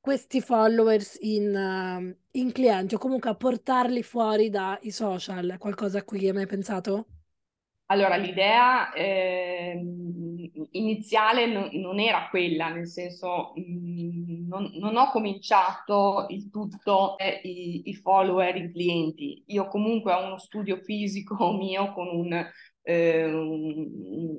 questi 0.00 0.40
followers 0.40 1.16
in, 1.20 1.54
uh, 1.54 2.38
in 2.38 2.52
clienti 2.52 2.94
o 2.94 2.98
comunque 2.98 3.30
a 3.30 3.34
portarli 3.36 4.02
fuori 4.02 4.50
dai 4.50 4.90
social? 4.90 5.56
Qualcosa 5.58 5.98
a 5.98 6.04
cui 6.04 6.26
hai 6.26 6.32
mai 6.34 6.46
pensato? 6.46 7.06
Allora, 7.94 8.16
l'idea 8.16 8.92
eh, 8.92 9.80
iniziale 10.72 11.46
no, 11.46 11.68
non 11.74 12.00
era 12.00 12.26
quella, 12.28 12.68
nel 12.70 12.88
senso 12.88 13.52
mh, 13.54 13.62
mm, 13.62 14.48
non, 14.48 14.70
non, 14.74 14.96
ho 14.96 15.10
cominciato 15.10 16.26
il 16.30 16.50
tutto 16.50 17.16
eh, 17.18 17.40
i, 17.44 17.82
i, 17.88 17.94
follower, 17.94 18.56
i 18.56 18.72
clienti. 18.72 19.44
Io 19.46 19.68
comunque 19.68 20.12
ho 20.12 20.26
uno 20.26 20.38
studio 20.38 20.78
fisico 20.78 21.52
mio 21.56 21.92
con 21.92 22.08
un, 22.08 22.44
eh, 22.82 23.24
un, 23.26 23.88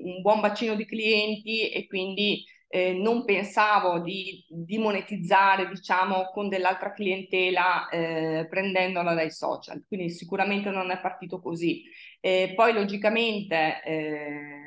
un 0.04 0.22
buon 0.22 0.42
bacino 0.42 0.76
di 0.76 0.86
clienti 0.86 1.70
e 1.70 1.88
quindi 1.88 2.44
eh, 2.68 2.94
non 2.94 3.26
pensavo 3.26 4.00
di, 4.00 4.46
di, 4.50 4.78
monetizzare, 4.78 5.68
diciamo, 5.70 6.30
con 6.34 6.50
dell'altra 6.50 6.94
clientela 6.94 7.88
eh, 7.90 8.48
prendendola 8.50 9.14
dai 9.14 9.32
social. 9.32 9.84
Quindi 9.88 10.10
sicuramente 10.10 10.70
non 10.70 10.92
è 10.92 11.00
partito 11.00 11.40
così. 11.40 11.84
Eh, 12.20 12.54
poi 12.56 12.74
logicamente 12.74 13.82
eh, 13.84 14.66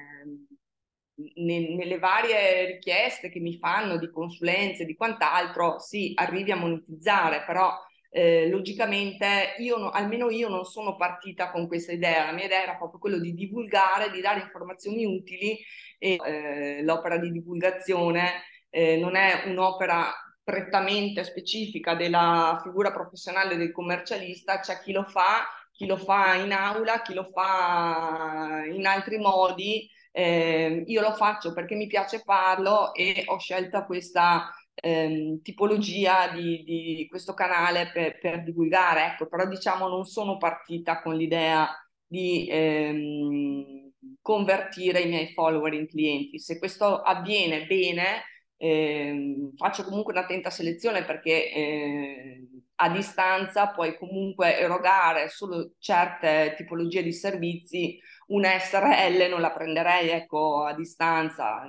ne, 1.37 1.75
nelle 1.75 1.99
varie 1.99 2.67
richieste 2.67 3.31
che 3.31 3.40
mi 3.40 3.59
fanno 3.59 3.99
di 3.99 4.11
consulenze, 4.11 4.85
di 4.85 4.95
quant'altro, 4.95 5.78
sì, 5.78 6.12
arrivi 6.14 6.52
a 6.52 6.57
monetizzare, 6.57 7.43
però 7.45 7.73
eh, 8.11 8.49
logicamente 8.49 9.55
io 9.59 9.77
no, 9.77 9.91
almeno 9.91 10.31
io 10.31 10.49
non 10.49 10.65
sono 10.65 10.97
partita 10.97 11.50
con 11.50 11.67
questa 11.67 11.93
idea, 11.93 12.27
la 12.27 12.33
mia 12.33 12.47
idea 12.47 12.62
era 12.62 12.77
proprio 12.77 12.99
quello 13.00 13.19
di 13.19 13.35
divulgare, 13.35 14.11
di 14.11 14.21
dare 14.21 14.41
informazioni 14.41 15.05
utili 15.05 15.59
e 15.99 16.17
eh, 16.25 16.83
l'opera 16.83 17.19
di 17.19 17.31
divulgazione 17.31 18.43
eh, 18.71 18.97
non 18.97 19.17
è 19.17 19.45
un'opera 19.47 20.12
prettamente 20.43 21.25
specifica 21.25 21.95
della 21.95 22.61
figura 22.62 22.91
professionale 22.91 23.57
del 23.57 23.73
commercialista, 23.73 24.61
c'è 24.61 24.81
chi 24.81 24.93
lo 24.93 25.05
fa 25.05 25.47
chi 25.79 25.87
lo 25.87 25.97
fa 25.97 26.35
in 26.35 26.50
aula, 26.53 27.03
chi 27.03 27.15
lo 27.15 27.25
fa 27.33 28.65
in 28.69 28.85
altri 28.85 29.17
modi. 29.19 29.88
Eh, 30.11 30.83
io 30.87 31.00
lo 31.00 31.12
faccio 31.12 31.53
perché 31.53 31.77
mi 31.77 31.87
piace 31.87 32.19
farlo 32.19 32.93
e 32.95 33.23
ho 33.27 33.38
scelto 33.38 33.85
questa 33.85 34.53
ehm, 34.80 35.40
tipologia 35.42 36.28
di, 36.32 36.62
di, 36.64 37.06
questo 37.08 37.35
canale 37.35 37.90
per, 37.92 38.18
per, 38.18 38.42
divulgare. 38.42 39.06
Ecco, 39.12 39.26
però 39.26 39.47
diciamo 39.47 39.88
non 39.88 40.04
sono 40.04 40.37
partita 40.37 41.00
con 41.02 41.16
l'idea 41.16 41.68
di 42.06 42.49
ehm, 42.50 43.92
convertire 44.20 45.00
i 45.00 45.08
miei 45.08 45.32
follower 45.32 45.73
in 45.75 45.87
clienti. 45.88 46.38
Se 46.38 46.58
questo 46.58 47.00
avviene 47.00 47.66
bene, 47.66 48.23
eh, 48.56 49.50
faccio 49.56 49.85
comunque 49.85 50.12
un'attenta 50.12 50.50
selezione 50.50 51.04
perché 51.04 51.52
eh, 51.52 52.49
a 52.76 52.90
distanza 52.90 53.68
puoi 53.68 53.97
comunque 53.97 54.58
erogare 54.58 55.28
solo 55.28 55.73
certe 55.78 56.54
tipologie 56.56 57.02
di 57.02 57.12
servizi, 57.12 57.99
una 58.28 58.58
SRL 58.58 59.28
non 59.28 59.40
la 59.40 59.52
prenderei 59.52 60.11
ecco, 60.11 60.64
a 60.64 60.75
distanza, 60.75 61.64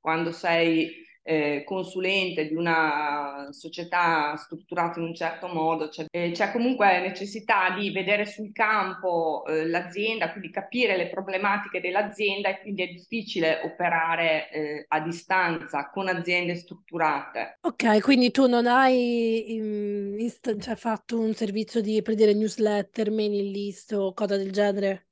quando 0.00 0.32
sei 0.32 0.90
eh, 1.22 1.62
consulente 1.64 2.48
di 2.48 2.54
una 2.54 3.48
società 3.50 4.36
strutturata 4.36 4.98
in 4.98 5.06
un 5.06 5.14
certo 5.14 5.46
modo, 5.48 5.88
c'è, 5.88 6.06
eh, 6.10 6.32
c'è 6.32 6.50
comunque 6.50 7.00
necessità 7.00 7.70
di 7.70 7.90
vedere 7.90 8.26
sul 8.26 8.52
campo 8.52 9.44
eh, 9.46 9.66
l'azienda, 9.68 10.30
quindi 10.30 10.50
capire 10.50 10.96
le 10.96 11.08
problematiche 11.08 11.80
dell'azienda 11.80 12.48
e 12.48 12.60
quindi 12.60 12.82
è 12.82 12.88
difficile 12.88 13.60
operare 13.64 14.50
eh, 14.50 14.84
a 14.88 15.00
distanza 15.00 15.90
con 15.90 16.08
aziende 16.08 16.56
strutturate. 16.56 17.58
Ok, 17.62 18.00
quindi 18.00 18.30
tu 18.30 18.46
non 18.46 18.66
hai 18.66 19.52
in, 19.54 20.16
inst- 20.18 20.58
cioè, 20.60 20.74
fatto 20.74 21.18
un 21.20 21.34
servizio 21.34 21.80
di 21.80 22.02
per 22.02 22.16
newsletter, 22.16 23.10
mailing 23.10 23.54
list 23.54 23.92
o 23.92 24.12
cosa 24.12 24.36
del 24.36 24.50
genere? 24.50 25.06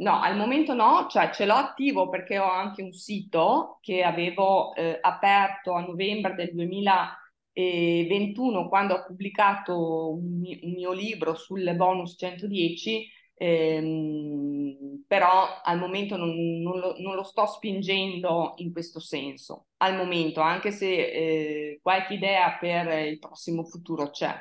No, 0.00 0.20
al 0.20 0.36
momento 0.36 0.72
no, 0.72 1.06
cioè 1.10 1.30
ce 1.30 1.44
l'ho 1.44 1.54
attivo 1.54 2.08
perché 2.08 2.38
ho 2.38 2.50
anche 2.50 2.82
un 2.82 2.92
sito 2.92 3.78
che 3.82 4.02
avevo 4.02 4.74
eh, 4.74 4.98
aperto 4.98 5.74
a 5.74 5.82
novembre 5.82 6.34
del 6.34 6.54
2021 6.54 8.68
quando 8.68 8.94
ho 8.94 9.04
pubblicato 9.04 10.14
un, 10.14 10.38
mio, 10.40 10.58
un 10.62 10.72
mio 10.72 10.92
libro 10.92 11.34
sulle 11.34 11.74
bonus 11.74 12.14
110, 12.18 13.06
ehm, 13.34 15.04
però 15.06 15.60
al 15.62 15.78
momento 15.78 16.16
non, 16.16 16.30
non, 16.62 16.78
lo, 16.78 16.94
non, 16.98 17.14
lo, 17.14 17.22
sto 17.22 17.44
spingendo 17.44 18.54
in 18.56 18.72
questo 18.72 19.00
senso, 19.00 19.66
al 19.78 19.96
momento, 19.96 20.40
anche 20.40 20.70
se 20.70 20.88
eh, 20.88 21.78
qualche 21.82 22.14
idea 22.14 22.56
per 22.58 23.06
il 23.06 23.18
prossimo 23.18 23.64
futuro 23.64 24.08
c'è. 24.08 24.34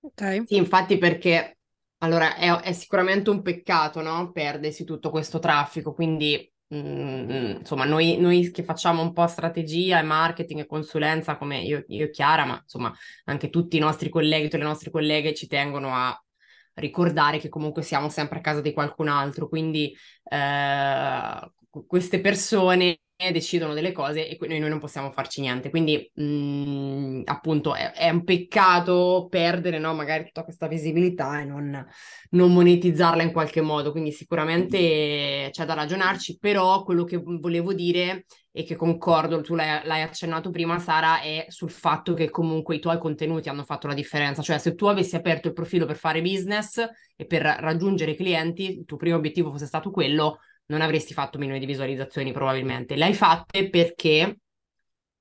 Ok. 0.00 0.46
Sì, 0.46 0.56
infatti 0.56 0.98
perché 0.98 1.59
allora, 2.02 2.36
è, 2.36 2.50
è 2.60 2.72
sicuramente 2.72 3.30
un 3.30 3.42
peccato, 3.42 4.00
no? 4.00 4.32
Perdersi 4.32 4.84
tutto 4.84 5.10
questo 5.10 5.38
traffico, 5.38 5.92
quindi 5.92 6.50
mm, 6.74 7.58
insomma, 7.58 7.84
noi, 7.84 8.16
noi, 8.18 8.50
che 8.50 8.62
facciamo 8.64 9.02
un 9.02 9.12
po' 9.12 9.26
strategia 9.26 9.98
e 9.98 10.02
marketing 10.02 10.60
e 10.60 10.66
consulenza, 10.66 11.36
come 11.36 11.60
io, 11.60 11.84
io 11.88 12.06
e 12.06 12.10
Chiara, 12.10 12.46
ma 12.46 12.58
insomma 12.62 12.92
anche 13.24 13.50
tutti 13.50 13.76
i 13.76 13.80
nostri 13.80 14.08
colleghi, 14.08 14.44
tutte 14.44 14.58
le 14.58 14.64
nostre 14.64 14.90
colleghe 14.90 15.34
ci 15.34 15.46
tengono 15.46 15.94
a 15.94 16.18
ricordare 16.74 17.38
che 17.38 17.48
comunque 17.50 17.82
siamo 17.82 18.08
sempre 18.08 18.38
a 18.38 18.42
casa 18.42 18.60
di 18.62 18.72
qualcun 18.72 19.08
altro, 19.08 19.48
quindi 19.48 19.94
eh, 20.24 21.50
queste 21.86 22.20
persone 22.20 23.00
decidono 23.30 23.74
delle 23.74 23.92
cose 23.92 24.26
e 24.26 24.38
noi, 24.48 24.58
noi 24.58 24.70
non 24.70 24.78
possiamo 24.78 25.10
farci 25.10 25.42
niente. 25.42 25.68
Quindi, 25.68 26.10
mh, 26.14 26.22
mm, 26.22 27.22
appunto, 27.26 27.74
è, 27.74 27.92
è, 27.92 28.08
un 28.08 28.24
peccato 28.24 29.26
perdere 29.28 29.78
no, 29.78 29.92
magari 29.94 30.24
tutta 30.24 30.42
questa 30.42 30.66
visibilità 30.66 31.40
e 31.40 31.44
non, 31.44 31.86
non, 32.30 32.52
monetizzarla 32.52 33.22
in 33.22 33.32
qualche 33.32 33.60
modo. 33.60 33.90
Quindi, 33.92 34.12
sicuramente 34.12 35.48
c'è 35.50 35.64
da 35.66 35.74
ragionarci, 35.74 36.38
però 36.38 36.82
quello 36.82 37.04
che 37.04 37.18
volevo 37.18 37.74
dire 37.74 38.24
e 38.52 38.64
che 38.64 38.74
concordo, 38.74 39.42
tu 39.42 39.54
l'hai, 39.54 39.80
l'hai 39.84 40.02
accennato 40.02 40.50
prima, 40.50 40.78
Sara, 40.78 41.20
è 41.20 41.44
sul 41.48 41.70
fatto 41.70 42.14
che 42.14 42.30
comunque 42.30 42.76
i 42.76 42.80
tuoi 42.80 42.98
contenuti 42.98 43.48
hanno 43.48 43.64
fatto 43.64 43.86
la 43.86 43.94
differenza. 43.94 44.42
Cioè, 44.42 44.58
se 44.58 44.74
tu 44.74 44.86
avessi 44.86 45.14
aperto 45.14 45.48
il 45.48 45.54
profilo 45.54 45.86
per 45.86 45.96
fare 45.96 46.22
business 46.22 46.82
e 47.14 47.26
per 47.26 47.42
raggiungere 47.42 48.14
clienti, 48.14 48.78
il 48.78 48.84
tuo 48.86 48.96
primo 48.96 49.16
obiettivo 49.16 49.50
fosse 49.50 49.66
stato 49.66 49.90
quello 49.90 50.38
non 50.70 50.80
avresti 50.80 51.12
fatto 51.12 51.38
milioni 51.38 51.58
di 51.58 51.66
visualizzazioni 51.66 52.32
probabilmente. 52.32 52.96
Le 52.96 53.04
hai 53.04 53.14
fatte 53.14 53.68
perché 53.68 54.38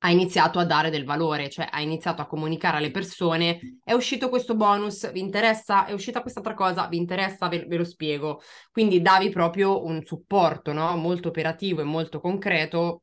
hai 0.01 0.13
iniziato 0.13 0.59
a 0.59 0.65
dare 0.65 0.89
del 0.89 1.03
valore, 1.03 1.49
cioè 1.49 1.67
hai 1.69 1.83
iniziato 1.83 2.21
a 2.21 2.27
comunicare 2.27 2.77
alle 2.77 2.91
persone, 2.91 3.79
è 3.83 3.91
uscito 3.91 4.29
questo 4.29 4.55
bonus, 4.55 5.11
vi 5.11 5.19
interessa? 5.19 5.85
È 5.85 5.91
uscita 5.91 6.21
quest'altra 6.21 6.53
cosa, 6.53 6.87
vi 6.87 6.97
interessa? 6.97 7.49
Ve, 7.49 7.65
ve 7.67 7.77
lo 7.77 7.83
spiego. 7.83 8.41
Quindi 8.71 9.01
davi 9.01 9.29
proprio 9.29 9.83
un 9.83 10.03
supporto, 10.05 10.71
no? 10.71 10.95
Molto 10.95 11.27
operativo 11.27 11.81
e 11.81 11.85
molto 11.85 12.21
concreto 12.21 13.01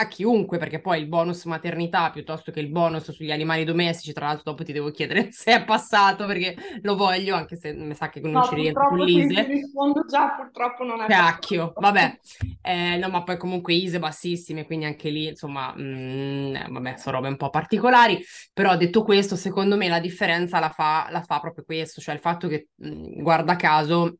a 0.00 0.08
chiunque, 0.08 0.58
perché 0.58 0.80
poi 0.80 1.00
il 1.00 1.06
bonus 1.06 1.44
maternità 1.44 2.10
piuttosto 2.10 2.50
che 2.50 2.60
il 2.60 2.68
bonus 2.68 3.10
sugli 3.12 3.30
animali 3.30 3.64
domestici, 3.64 4.12
tra 4.12 4.26
l'altro 4.26 4.44
dopo 4.50 4.64
ti 4.64 4.72
devo 4.72 4.90
chiedere 4.90 5.28
se 5.32 5.54
è 5.54 5.64
passato 5.64 6.26
perché 6.26 6.56
lo 6.82 6.96
voglio, 6.96 7.34
anche 7.34 7.56
se 7.56 7.72
mi 7.72 7.94
sa 7.94 8.08
che 8.08 8.20
non 8.20 8.32
no, 8.32 8.42
ci 8.44 8.54
rientro 8.54 8.88
con 8.88 8.98
l'ISE. 8.98 9.44
Ti 9.44 9.52
rispondo 9.52 10.04
già, 10.06 10.30
purtroppo 10.30 10.84
non 10.84 11.02
è 11.02 11.06
Cacchio, 11.06 11.72
vabbè. 11.76 12.18
Eh, 12.62 12.96
no, 12.96 13.08
ma 13.08 13.22
poi 13.22 13.36
comunque 13.36 13.74
ISE 13.74 13.98
bassissime, 13.98 14.64
quindi 14.64 14.86
anche 14.86 15.10
lì, 15.10 15.28
insomma, 15.28 15.72
mh, 15.74 15.82
mm, 15.82 16.54
vabbè, 16.70 16.96
sono 16.96 17.16
robe 17.16 17.28
un 17.28 17.36
po' 17.36 17.50
particolari, 17.50 18.22
però 18.52 18.76
detto 18.76 19.02
questo, 19.02 19.36
secondo 19.36 19.76
me 19.76 19.88
la 19.88 20.00
differenza 20.00 20.58
la 20.58 20.70
fa, 20.70 21.08
la 21.10 21.22
fa 21.22 21.40
proprio 21.40 21.64
questo, 21.64 22.00
cioè 22.00 22.14
il 22.14 22.20
fatto 22.20 22.48
che, 22.48 22.68
mh, 22.74 22.88
mm, 22.88 23.22
guarda 23.22 23.56
caso, 23.56 24.16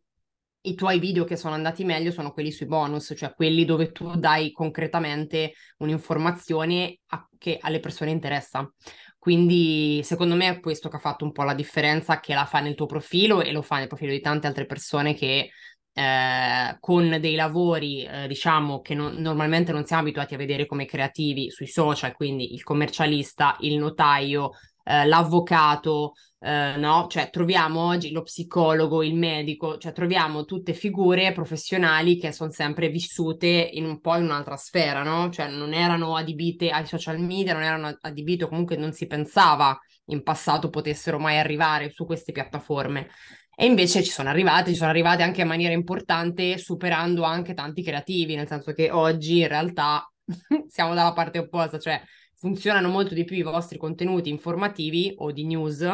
i 0.63 0.75
tuoi 0.75 0.99
video 0.99 1.25
che 1.25 1.37
sono 1.37 1.55
andati 1.55 1.85
meglio 1.85 2.11
sono 2.11 2.33
quelli 2.33 2.51
sui 2.51 2.67
bonus, 2.67 3.15
cioè 3.17 3.33
quelli 3.35 3.65
dove 3.65 3.93
tu 3.93 4.15
dai 4.17 4.53
concretamente 4.53 5.55
un'informazione 5.79 6.99
a, 7.09 7.29
che 7.39 7.59
alle 7.61 7.81
persone 7.81 8.11
interessa. 8.11 8.71
Quindi 9.19 10.01
secondo 10.03 10.35
me 10.35 10.49
è 10.49 10.61
questo 10.61 10.89
che 10.89 10.97
ha 10.97 11.01
fatto 11.01 11.25
un 11.25 11.33
po' 11.33 11.43
la 11.43 11.55
differenza, 11.55 12.21
che 12.21 12.35
la 12.35 12.47
fa 12.47 12.61
nel 12.61 12.75
tuo 12.75 12.87
profilo 12.87 13.43
e 13.43 13.53
lo 13.53 13.63
fa 13.63 13.77
nel 13.77 13.87
profilo 13.87 14.13
di 14.13 14.21
tante 14.21 14.47
altre 14.47 14.67
persone 14.67 15.15
che 15.15 15.51
eh, 15.93 16.77
con 16.79 17.19
dei 17.21 17.35
lavori, 17.35 18.05
eh, 18.05 18.27
diciamo, 18.27 18.81
che 18.81 18.95
non, 18.95 19.15
normalmente 19.17 19.73
non 19.73 19.85
siamo 19.85 20.03
abituati 20.03 20.35
a 20.35 20.39
vedere 20.39 20.67
come 20.67 20.87
creativi 20.87 21.51
sui 21.51 21.67
social, 21.67 22.15
quindi 22.15 22.55
il 22.55 22.63
commercialista, 22.63 23.57
il 23.61 23.77
notaio, 23.77 24.53
eh, 24.85 25.07
l'avvocato, 25.07 26.13
eh, 26.43 26.77
no? 26.77 27.07
Cioè 27.09 27.29
troviamo 27.31 27.81
oggi 27.87 28.11
lo 28.13 28.23
psicologo, 28.23 29.03
il 29.03 29.15
medico, 29.15 29.77
cioè 29.77 29.93
troviamo 29.93 30.45
tutte 30.47 30.73
figure 30.73 31.33
professionali 31.33 32.17
che 32.19 32.33
sono 32.33 32.51
sempre 32.51 32.89
vissute 32.89 33.47
in 33.47 33.85
un 33.85 34.01
po' 34.01 34.17
in 34.17 34.25
un'altra 34.25 34.57
sfera, 34.57 35.03
no? 35.03 35.29
Cioè 35.31 35.49
non 35.49 35.75
erano 35.75 36.17
adibite 36.17 36.71
ai 36.71 36.87
social 36.87 37.19
media, 37.21 37.53
non 37.53 37.63
erano 37.63 37.95
adibite, 38.01 38.49
comunque 38.49 38.77
non 38.77 38.93
si 38.93 39.07
pensava 39.07 39.79
in 40.07 40.23
passato 40.23 40.71
potessero 40.71 41.19
mai 41.19 41.39
arrivare 41.39 41.91
su 41.91 42.07
queste 42.07 42.33
piattaforme. 42.33 43.09
E 43.55 43.67
invece 43.67 44.03
ci 44.03 44.11
sono 44.11 44.31
arrivate, 44.31 44.71
ci 44.71 44.77
sono 44.77 44.89
arrivate 44.89 45.23
anche 45.23 45.43
in 45.43 45.47
maniera 45.47 45.75
importante, 45.75 46.57
superando 46.57 47.23
anche 47.23 47.53
tanti 47.53 47.83
creativi, 47.83 48.35
nel 48.35 48.49
senso 48.49 48.73
che 48.73 48.91
oggi 48.91 49.41
in 49.41 49.49
realtà 49.49 50.11
siamo 50.69 50.95
dalla 50.95 51.13
parte 51.13 51.39
opposta, 51.39 51.79
cioè 51.79 52.01
funzionano 52.35 52.89
molto 52.89 53.13
di 53.13 53.25
più 53.25 53.37
i 53.37 53.43
vostri 53.43 53.77
contenuti 53.77 54.31
informativi 54.31 55.13
o 55.19 55.31
di 55.31 55.45
news 55.45 55.87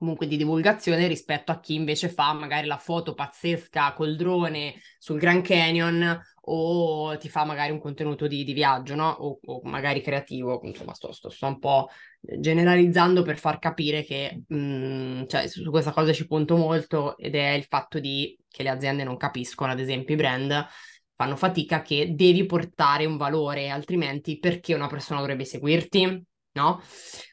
comunque 0.00 0.26
di 0.26 0.38
divulgazione 0.38 1.06
rispetto 1.06 1.52
a 1.52 1.60
chi 1.60 1.74
invece 1.74 2.08
fa 2.08 2.32
magari 2.32 2.66
la 2.66 2.78
foto 2.78 3.12
pazzesca 3.12 3.92
col 3.92 4.16
drone 4.16 4.80
sul 4.98 5.18
Grand 5.18 5.44
Canyon 5.44 6.18
o 6.44 7.18
ti 7.18 7.28
fa 7.28 7.44
magari 7.44 7.70
un 7.70 7.78
contenuto 7.78 8.26
di, 8.26 8.42
di 8.42 8.54
viaggio, 8.54 8.94
no? 8.94 9.10
O, 9.10 9.38
o, 9.44 9.60
magari 9.64 10.00
creativo, 10.00 10.58
insomma 10.64 10.94
sto, 10.94 11.12
sto, 11.12 11.28
sto, 11.28 11.46
un 11.46 11.58
po' 11.58 11.90
generalizzando 12.18 13.22
per 13.22 13.36
far 13.36 13.58
capire 13.58 14.02
che 14.02 14.44
mh, 14.48 14.56
mm, 14.56 15.26
cioè, 15.26 15.46
su 15.46 15.68
questa 15.70 15.92
cosa 15.92 16.14
ci 16.14 16.26
punto 16.26 16.56
molto 16.56 17.18
ed 17.18 17.34
è 17.34 17.50
il 17.50 17.64
fatto 17.64 17.98
di 18.00 18.38
che 18.48 18.62
le 18.62 18.70
aziende 18.70 19.04
non 19.04 19.18
capiscono, 19.18 19.70
ad 19.70 19.80
esempio 19.80 20.14
i 20.14 20.16
brand 20.16 20.66
fanno 21.14 21.36
fatica 21.36 21.82
che 21.82 22.14
devi 22.14 22.46
portare 22.46 23.04
un 23.04 23.18
valore, 23.18 23.68
altrimenti 23.68 24.38
perché 24.38 24.72
una 24.72 24.88
persona 24.88 25.20
dovrebbe 25.20 25.44
seguirti? 25.44 26.24
No? 26.52 26.80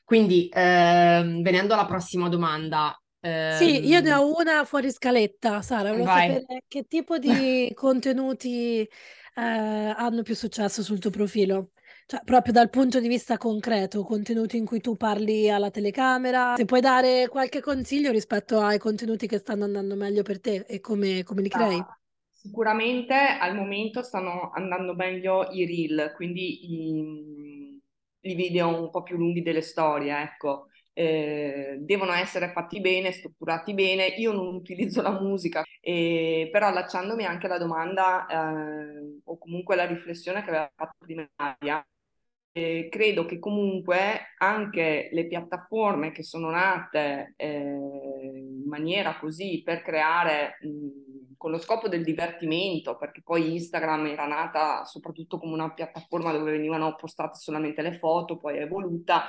Quindi, 0.03 0.50
ehm, 0.51 1.41
venendo 1.41 1.74
alla 1.74 1.86
prossima 1.86 2.29
domanda. 2.29 3.00
Ehm... 3.19 3.57
Sì, 3.57 3.88
io 3.88 4.00
ne 4.01 4.13
ho 4.13 4.38
una 4.38 4.63
fuori 4.65 4.91
scaletta, 4.91 5.62
Sara, 5.62 5.89
volevo 5.89 6.05
Vai. 6.05 6.27
sapere 6.29 6.63
che 6.67 6.83
tipo 6.83 7.17
di 7.17 7.71
contenuti 7.75 8.81
eh, 8.81 8.89
hanno 9.36 10.21
più 10.21 10.36
successo 10.36 10.83
sul 10.83 11.00
tuo 11.00 11.09
profilo? 11.09 11.71
Cioè, 12.05 12.21
proprio 12.24 12.53
dal 12.53 12.69
punto 12.69 13.01
di 13.01 13.07
vista 13.09 13.38
concreto, 13.38 14.03
contenuti 14.03 14.55
in 14.55 14.65
cui 14.65 14.79
tu 14.79 14.95
parli 14.95 15.50
alla 15.50 15.69
telecamera, 15.69 16.55
se 16.55 16.63
puoi 16.63 16.79
dare 16.79 17.27
qualche 17.27 17.59
consiglio 17.59 18.12
rispetto 18.12 18.62
ai 18.62 18.77
contenuti 18.77 19.27
che 19.27 19.39
stanno 19.39 19.65
andando 19.65 19.95
meglio 19.95 20.24
per 20.24 20.39
te 20.39 20.63
e 20.67 20.79
come, 20.79 21.24
come 21.24 21.41
li 21.41 21.50
crei? 21.50 21.77
Ah, 21.79 22.00
sicuramente 22.31 23.13
al 23.13 23.55
momento 23.55 24.01
stanno 24.03 24.51
andando 24.53 24.93
meglio 24.95 25.50
i 25.51 25.65
reel, 25.65 26.13
quindi 26.15 26.71
i, 26.71 27.76
i 28.31 28.36
video 28.36 28.67
un 28.81 28.89
po' 28.89 29.03
più 29.03 29.17
lunghi 29.17 29.41
delle 29.41 29.62
storie, 29.62 30.22
ecco. 30.22 30.67
Eh, 30.93 31.77
devono 31.79 32.12
essere 32.13 32.51
fatti 32.51 32.81
bene, 32.81 33.12
strutturati 33.12 33.74
bene. 33.74 34.05
Io 34.07 34.31
non 34.34 34.55
utilizzo 34.55 35.01
la 35.01 35.12
musica, 35.19 35.63
eh, 35.79 36.50
però 36.51 36.67
allacciandomi 36.67 37.24
anche 37.25 37.46
alla 37.46 37.60
domanda 37.60 38.25
eh, 38.27 39.19
o 39.24 39.38
comunque 39.38 39.75
alla 39.75 39.86
riflessione 39.86 40.41
che 40.43 40.50
aveva 40.50 40.72
fatto 40.75 40.96
prima 41.00 41.27
Maria, 41.36 41.86
eh, 42.51 42.88
credo 42.89 43.25
che 43.25 43.38
comunque 43.39 44.34
anche 44.39 45.10
le 45.12 45.27
piattaforme 45.27 46.12
che 46.12 46.24
sono 46.24 46.50
nate 46.50 47.34
eh, 47.38 47.48
in 47.60 48.63
maniera 48.65 49.17
così 49.19 49.62
per 49.63 49.81
creare 49.84 50.57
mh, 50.62 51.07
con 51.38 51.51
lo 51.51 51.58
scopo 51.60 51.88
del 51.88 52.03
divertimento, 52.03 52.98
perché 52.98 53.22
poi 53.24 53.53
Instagram 53.53 54.08
era 54.08 54.25
nata 54.25 54.84
soprattutto 54.86 55.38
come 55.39 55.53
una 55.53 55.74
piattaforma 55.74 56.32
dove 56.32 56.51
venivano 56.51 56.96
postate 56.96 57.38
solamente 57.39 57.82
le 57.82 57.98
foto, 57.98 58.38
poi 58.38 58.58
è 58.58 58.62
evoluta. 58.62 59.25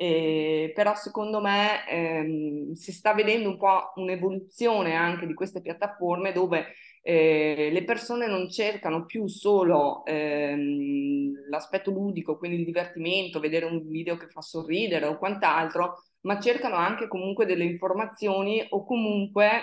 Eh, 0.00 0.70
però 0.76 0.94
secondo 0.94 1.40
me 1.40 1.84
ehm, 1.88 2.72
si 2.72 2.92
sta 2.92 3.12
vedendo 3.14 3.48
un 3.48 3.56
po' 3.58 3.92
un'evoluzione 3.96 4.94
anche 4.94 5.26
di 5.26 5.34
queste 5.34 5.60
piattaforme 5.60 6.30
dove 6.30 6.66
eh, 7.02 7.70
le 7.72 7.84
persone 7.84 8.28
non 8.28 8.48
cercano 8.48 9.04
più 9.06 9.26
solo 9.26 10.04
ehm, 10.04 11.48
l'aspetto 11.48 11.90
ludico, 11.90 12.36
quindi 12.38 12.58
il 12.58 12.64
divertimento, 12.64 13.40
vedere 13.40 13.64
un 13.64 13.88
video 13.88 14.16
che 14.16 14.28
fa 14.28 14.40
sorridere 14.40 15.06
o 15.06 15.18
quant'altro, 15.18 16.04
ma 16.22 16.38
cercano 16.38 16.76
anche 16.76 17.08
comunque 17.08 17.46
delle 17.46 17.64
informazioni 17.64 18.64
o 18.70 18.84
comunque 18.84 19.62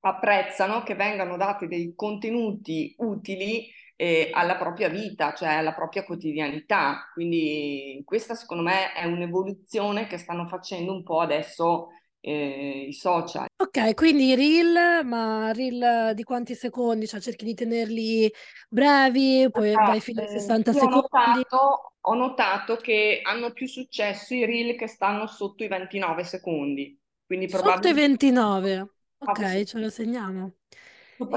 apprezzano 0.00 0.82
che 0.82 0.94
vengano 0.94 1.36
dati 1.36 1.66
dei 1.66 1.92
contenuti 1.94 2.94
utili 2.98 3.68
eh, 3.96 4.30
alla 4.32 4.56
propria 4.56 4.88
vita, 4.88 5.34
cioè 5.34 5.54
alla 5.54 5.74
propria 5.74 6.04
quotidianità. 6.04 7.10
Quindi 7.12 8.00
questa 8.04 8.34
secondo 8.34 8.62
me 8.62 8.92
è 8.92 9.04
un'evoluzione 9.04 10.06
che 10.06 10.18
stanno 10.18 10.46
facendo 10.46 10.92
un 10.92 11.02
po' 11.02 11.20
adesso 11.20 11.88
eh, 12.20 12.86
i 12.88 12.92
social. 12.92 13.46
Ok, 13.56 13.94
quindi 13.94 14.36
reel, 14.36 15.04
ma 15.04 15.50
reel 15.52 16.12
di 16.14 16.22
quanti 16.22 16.54
secondi? 16.54 17.08
Cioè 17.08 17.20
cerchi 17.20 17.44
di 17.44 17.54
tenerli 17.54 18.32
brevi, 18.68 19.48
poi 19.50 19.74
ah, 19.74 19.86
vai 19.86 20.00
fino 20.00 20.22
a 20.22 20.26
60 20.26 20.70
eh, 20.70 20.74
secondi? 20.74 20.94
Ho 20.94 21.00
notato, 21.00 21.92
ho 22.00 22.14
notato, 22.14 22.76
che 22.76 23.20
hanno 23.24 23.52
più 23.52 23.66
successo 23.66 24.32
i 24.34 24.44
reel 24.44 24.76
che 24.76 24.86
stanno 24.86 25.26
sotto 25.26 25.64
i 25.64 25.68
29 25.68 26.22
secondi. 26.22 26.96
Quindi 27.26 27.48
Sotto 27.48 27.88
i 27.88 27.92
29? 27.92 28.92
Ok, 29.20 29.64
ce 29.66 29.78
lo 29.78 29.90
segniamo. 29.90 30.54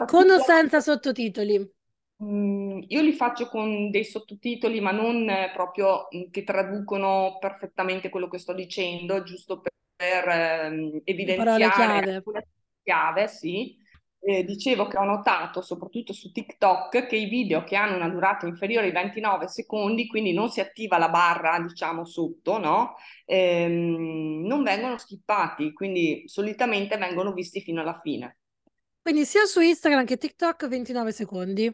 Con 0.06 0.30
o 0.30 0.40
senza 0.40 0.82
sottotitoli? 0.82 1.58
Mm, 2.24 2.82
io 2.88 3.02
li 3.02 3.14
faccio 3.14 3.48
con 3.48 3.90
dei 3.90 4.04
sottotitoli, 4.06 4.80
ma 4.80 4.92
non 4.92 5.28
proprio 5.54 6.08
mm, 6.16 6.30
che 6.30 6.44
traducono 6.44 7.38
perfettamente 7.40 8.10
quello 8.10 8.28
che 8.28 8.38
sto 8.38 8.54
dicendo, 8.54 9.24
giusto 9.24 9.60
per 9.62 9.72
per 10.02 10.28
ehm, 10.28 11.02
evidenziare 11.04 12.02
chiave. 12.24 12.24
chiave, 12.84 13.28
sì. 13.28 13.78
Eh, 14.24 14.44
dicevo 14.44 14.86
che 14.88 14.98
ho 14.98 15.04
notato, 15.04 15.62
soprattutto 15.64 16.14
su 16.14 16.32
TikTok, 16.32 17.08
che 17.08 17.16
i 17.16 17.26
video 17.26 17.64
che 17.64 17.76
hanno 17.76 17.96
una 17.96 18.08
durata 18.08 18.46
inferiore 18.46 18.86
ai 18.86 18.92
29 18.92 19.48
secondi, 19.48 20.06
quindi 20.06 20.32
non 20.32 20.50
si 20.50 20.60
attiva 20.60 21.00
la 21.00 21.10
barra, 21.10 21.60
diciamo, 21.60 22.06
sotto, 22.06 22.60
no? 22.60 22.96
Ehm, 23.26 24.46
non 24.46 24.62
vengono 24.62 25.00
skippati, 25.00 25.74
quindi 25.74 26.24
solitamente 26.28 26.98
vengono 26.98 27.34
visti 27.34 27.62
fino 27.62 27.82
alla 27.82 28.00
fine. 28.00 28.38
Quindi 29.02 29.26
sia 29.26 29.46
su 29.46 29.60
Instagram 29.60 30.06
che 30.06 30.18
TikTok 30.18 30.68
29 30.68 31.12
secondi. 31.12 31.74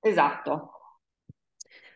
Esatto. 0.00 0.70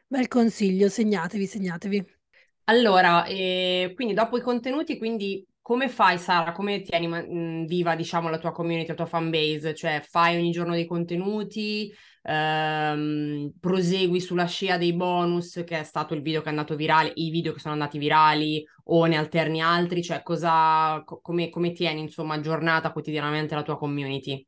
Bel 0.07 0.29
consiglio, 0.29 0.89
segnatevi, 0.91 1.47
segnatevi. 1.47 2.19
Allora, 2.65 3.25
eh, 3.25 3.93
quindi 3.95 4.13
dopo 4.13 4.37
i 4.37 4.43
contenuti, 4.43 4.99
quindi 4.99 5.45
come 5.71 5.89
fai 5.89 6.19
Sara? 6.19 6.51
Come 6.51 6.83
tieni 6.83 7.07
mh, 7.07 7.67
viva 7.67 7.95
diciamo 7.95 8.29
la 8.29 8.39
tua 8.39 8.51
community, 8.51 8.89
la 8.89 8.95
tua 8.95 9.07
fan 9.07 9.31
base? 9.31 9.73
Cioè 9.73 10.03
fai 10.05 10.37
ogni 10.37 10.51
giorno 10.51 10.73
dei 10.75 10.85
contenuti, 10.85 11.95
ehm, 12.23 13.53
prosegui 13.61 14.21
sulla 14.21 14.47
scia 14.47 14.77
dei 14.77 14.93
bonus 14.93 15.63
che 15.65 15.79
è 15.79 15.85
stato 15.85 16.15
il 16.15 16.23
video 16.23 16.41
che 16.41 16.47
è 16.47 16.51
andato 16.51 16.75
virale, 16.75 17.13
i 17.15 17.31
video 17.31 17.53
che 17.53 17.61
sono 17.61 17.75
andati 17.75 17.99
virali 17.99 18.67
o 18.87 19.05
ne 19.05 19.17
alterni 19.17 19.63
altri? 19.63 20.03
Cioè 20.03 20.25
cosa, 20.25 21.05
co- 21.07 21.21
come, 21.21 21.51
come 21.51 21.71
tieni 21.71 22.01
insomma 22.01 22.35
aggiornata 22.35 22.91
quotidianamente 22.91 23.55
la 23.55 23.63
tua 23.63 23.79
community? 23.79 24.45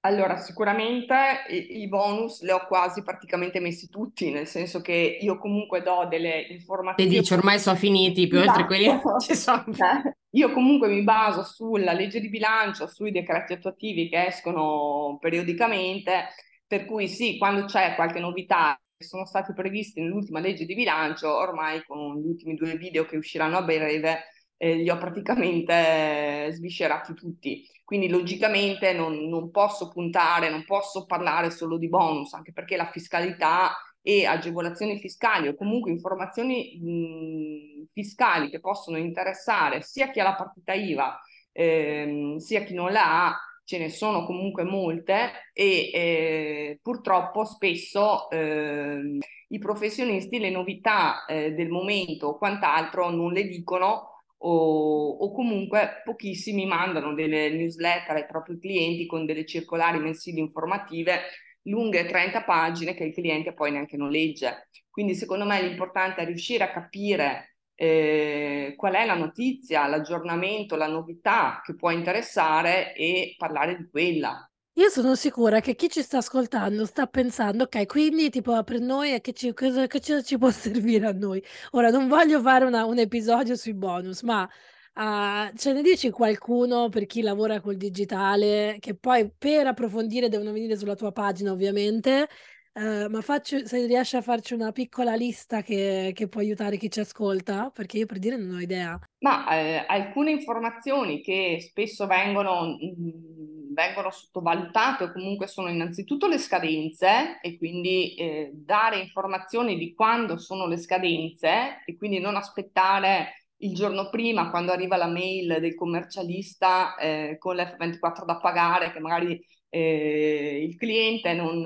Allora, 0.00 0.36
sicuramente 0.36 1.14
i, 1.48 1.82
i, 1.82 1.88
bonus 1.88 2.42
li 2.42 2.50
ho 2.50 2.66
quasi 2.66 3.04
praticamente 3.04 3.60
messi 3.60 3.88
tutti, 3.88 4.30
nel 4.32 4.48
senso 4.48 4.80
che 4.80 5.18
io 5.20 5.38
comunque 5.38 5.80
do 5.80 6.06
delle 6.10 6.40
informazioni. 6.50 7.10
Te 7.10 7.16
dici, 7.18 7.32
ormai 7.32 7.58
sono 7.60 7.76
finiti, 7.76 8.26
più 8.26 8.38
esatto. 8.38 8.60
oltre 8.60 8.66
quelli 8.66 9.00
ci 9.20 9.34
sono. 9.36 9.64
Eh, 9.72 10.22
io 10.34 10.52
comunque 10.52 10.88
mi 10.88 11.02
baso 11.02 11.44
sulla 11.44 11.92
legge 11.92 12.20
di 12.20 12.28
bilancio, 12.28 12.88
sui 12.88 13.12
decreti 13.12 13.52
attuativi 13.52 14.08
che 14.08 14.26
escono 14.26 15.16
periodicamente, 15.20 16.28
per 16.66 16.86
cui 16.86 17.08
sì, 17.08 17.38
quando 17.38 17.66
c'è 17.66 17.94
qualche 17.94 18.18
novità 18.18 18.78
che 18.96 19.04
sono 19.04 19.26
stati 19.26 19.52
previsti 19.52 20.00
nell'ultima 20.00 20.40
legge 20.40 20.64
di 20.64 20.74
bilancio, 20.74 21.32
ormai 21.32 21.84
con 21.84 22.18
gli 22.20 22.26
ultimi 22.26 22.54
due 22.54 22.76
video 22.76 23.04
che 23.06 23.16
usciranno 23.16 23.58
a 23.58 23.62
breve, 23.62 24.24
eh, 24.56 24.74
li 24.76 24.90
ho 24.90 24.98
praticamente 24.98 26.50
sviscerati 26.52 27.14
tutti. 27.14 27.68
Quindi 27.84 28.08
logicamente 28.08 28.92
non, 28.92 29.28
non, 29.28 29.50
posso 29.50 29.88
puntare, 29.88 30.50
non 30.50 30.64
posso 30.64 31.06
parlare 31.06 31.50
solo 31.50 31.78
di 31.78 31.88
bonus, 31.88 32.32
anche 32.32 32.52
perché 32.52 32.76
la 32.76 32.90
fiscalità 32.90 33.72
e 34.06 34.26
agevolazioni 34.26 34.98
fiscali 34.98 35.48
o 35.48 35.54
comunque 35.54 35.90
informazioni 35.90 36.78
mh, 36.78 37.86
fiscali 37.90 38.50
che 38.50 38.60
possono 38.60 38.98
interessare 38.98 39.80
sia 39.80 40.10
chi 40.10 40.20
ha 40.20 40.24
la 40.24 40.34
partita 40.34 40.74
IVA 40.74 41.18
ehm, 41.52 42.36
sia 42.36 42.64
chi 42.64 42.74
non 42.74 42.92
la 42.92 43.28
ha, 43.28 43.40
ce 43.64 43.78
ne 43.78 43.88
sono 43.88 44.26
comunque 44.26 44.64
molte 44.64 45.30
e 45.54 45.90
eh, 45.94 46.78
purtroppo 46.82 47.46
spesso 47.46 48.28
eh, 48.28 49.18
i 49.48 49.58
professionisti 49.58 50.38
le 50.38 50.50
novità 50.50 51.24
eh, 51.24 51.52
del 51.52 51.70
momento 51.70 52.26
o 52.26 52.36
quant'altro 52.36 53.08
non 53.08 53.32
le 53.32 53.46
dicono 53.46 54.10
o, 54.36 55.08
o, 55.16 55.32
comunque 55.32 56.02
pochissimi 56.04 56.66
mandano 56.66 57.14
delle 57.14 57.48
newsletter 57.48 58.16
ai 58.16 58.26
propri 58.26 58.58
clienti 58.58 59.06
con 59.06 59.24
delle 59.24 59.46
circolari 59.46 59.98
mensili 59.98 60.40
informative 60.40 61.20
lunghe 61.64 62.06
30 62.06 62.42
pagine 62.44 62.94
che 62.94 63.04
il 63.04 63.14
cliente 63.14 63.52
poi 63.54 63.70
neanche 63.72 63.96
non 63.96 64.10
legge. 64.10 64.68
Quindi 64.90 65.14
secondo 65.14 65.44
me 65.44 65.60
l'importante 65.62 66.22
è 66.22 66.26
riuscire 66.26 66.64
a 66.64 66.70
capire 66.70 67.56
eh, 67.74 68.74
qual 68.76 68.94
è 68.94 69.04
la 69.04 69.16
notizia, 69.16 69.86
l'aggiornamento, 69.86 70.76
la 70.76 70.86
novità 70.86 71.60
che 71.64 71.74
può 71.74 71.90
interessare 71.90 72.94
e 72.94 73.34
parlare 73.36 73.76
di 73.76 73.88
quella. 73.90 74.48
Io 74.76 74.88
sono 74.88 75.14
sicura 75.14 75.60
che 75.60 75.76
chi 75.76 75.88
ci 75.88 76.02
sta 76.02 76.18
ascoltando 76.18 76.84
sta 76.84 77.06
pensando, 77.06 77.64
ok, 77.64 77.86
quindi 77.86 78.28
tipo 78.28 78.60
per 78.64 78.80
noi 78.80 79.20
che 79.20 79.32
ci, 79.32 79.52
cosa, 79.54 79.86
che 79.86 80.00
ci 80.00 80.36
può 80.36 80.50
servire 80.50 81.06
a 81.06 81.12
noi? 81.12 81.42
Ora 81.72 81.90
non 81.90 82.08
voglio 82.08 82.40
fare 82.40 82.64
una, 82.64 82.84
un 82.84 82.98
episodio 82.98 83.54
sui 83.54 83.74
bonus, 83.74 84.22
ma 84.22 84.48
Uh, 84.96 85.50
ce 85.56 85.72
ne 85.72 85.82
dici 85.82 86.10
qualcuno 86.10 86.88
per 86.88 87.06
chi 87.06 87.20
lavora 87.20 87.60
col 87.60 87.76
digitale, 87.76 88.76
che 88.78 88.94
poi 88.94 89.28
per 89.36 89.66
approfondire 89.66 90.28
devono 90.28 90.52
venire 90.52 90.76
sulla 90.76 90.94
tua 90.94 91.10
pagina 91.10 91.50
ovviamente, 91.50 92.28
uh, 92.74 93.10
ma 93.10 93.20
faccio, 93.20 93.66
se 93.66 93.86
riesci 93.86 94.14
a 94.14 94.22
farci 94.22 94.54
una 94.54 94.70
piccola 94.70 95.16
lista 95.16 95.62
che, 95.62 96.12
che, 96.14 96.28
può 96.28 96.40
aiutare 96.40 96.76
chi 96.76 96.88
ci 96.92 97.00
ascolta, 97.00 97.70
perché 97.74 97.98
io 97.98 98.06
per 98.06 98.20
dire 98.20 98.36
non 98.36 98.54
ho 98.54 98.60
idea. 98.60 98.96
Ma 99.18 99.48
eh, 99.56 99.84
alcune 99.84 100.30
informazioni 100.30 101.20
che 101.22 101.58
spesso 101.60 102.06
vengono, 102.06 102.78
mm, 102.80 103.74
vengono 103.74 104.12
sottovalutate 104.12 105.04
o 105.04 105.12
comunque 105.12 105.48
sono 105.48 105.70
innanzitutto 105.70 106.28
le 106.28 106.38
scadenze 106.38 107.40
e 107.40 107.58
quindi 107.58 108.14
eh, 108.14 108.52
dare 108.54 109.00
informazioni 109.00 109.76
di 109.76 109.92
quando 109.92 110.38
sono 110.38 110.68
le 110.68 110.76
scadenze 110.76 111.82
e 111.84 111.96
quindi 111.96 112.20
non 112.20 112.36
aspettare 112.36 113.43
il 113.58 113.74
giorno 113.74 114.10
prima, 114.10 114.50
quando 114.50 114.72
arriva 114.72 114.96
la 114.96 115.06
mail 115.06 115.58
del 115.60 115.74
commercialista 115.74 116.96
eh, 116.96 117.36
con 117.38 117.56
l'F24 117.56 118.24
da 118.24 118.38
pagare, 118.38 118.92
che 118.92 119.00
magari 119.00 119.40
eh, 119.74 120.64
il 120.68 120.76
cliente 120.76 121.32
non, 121.32 121.60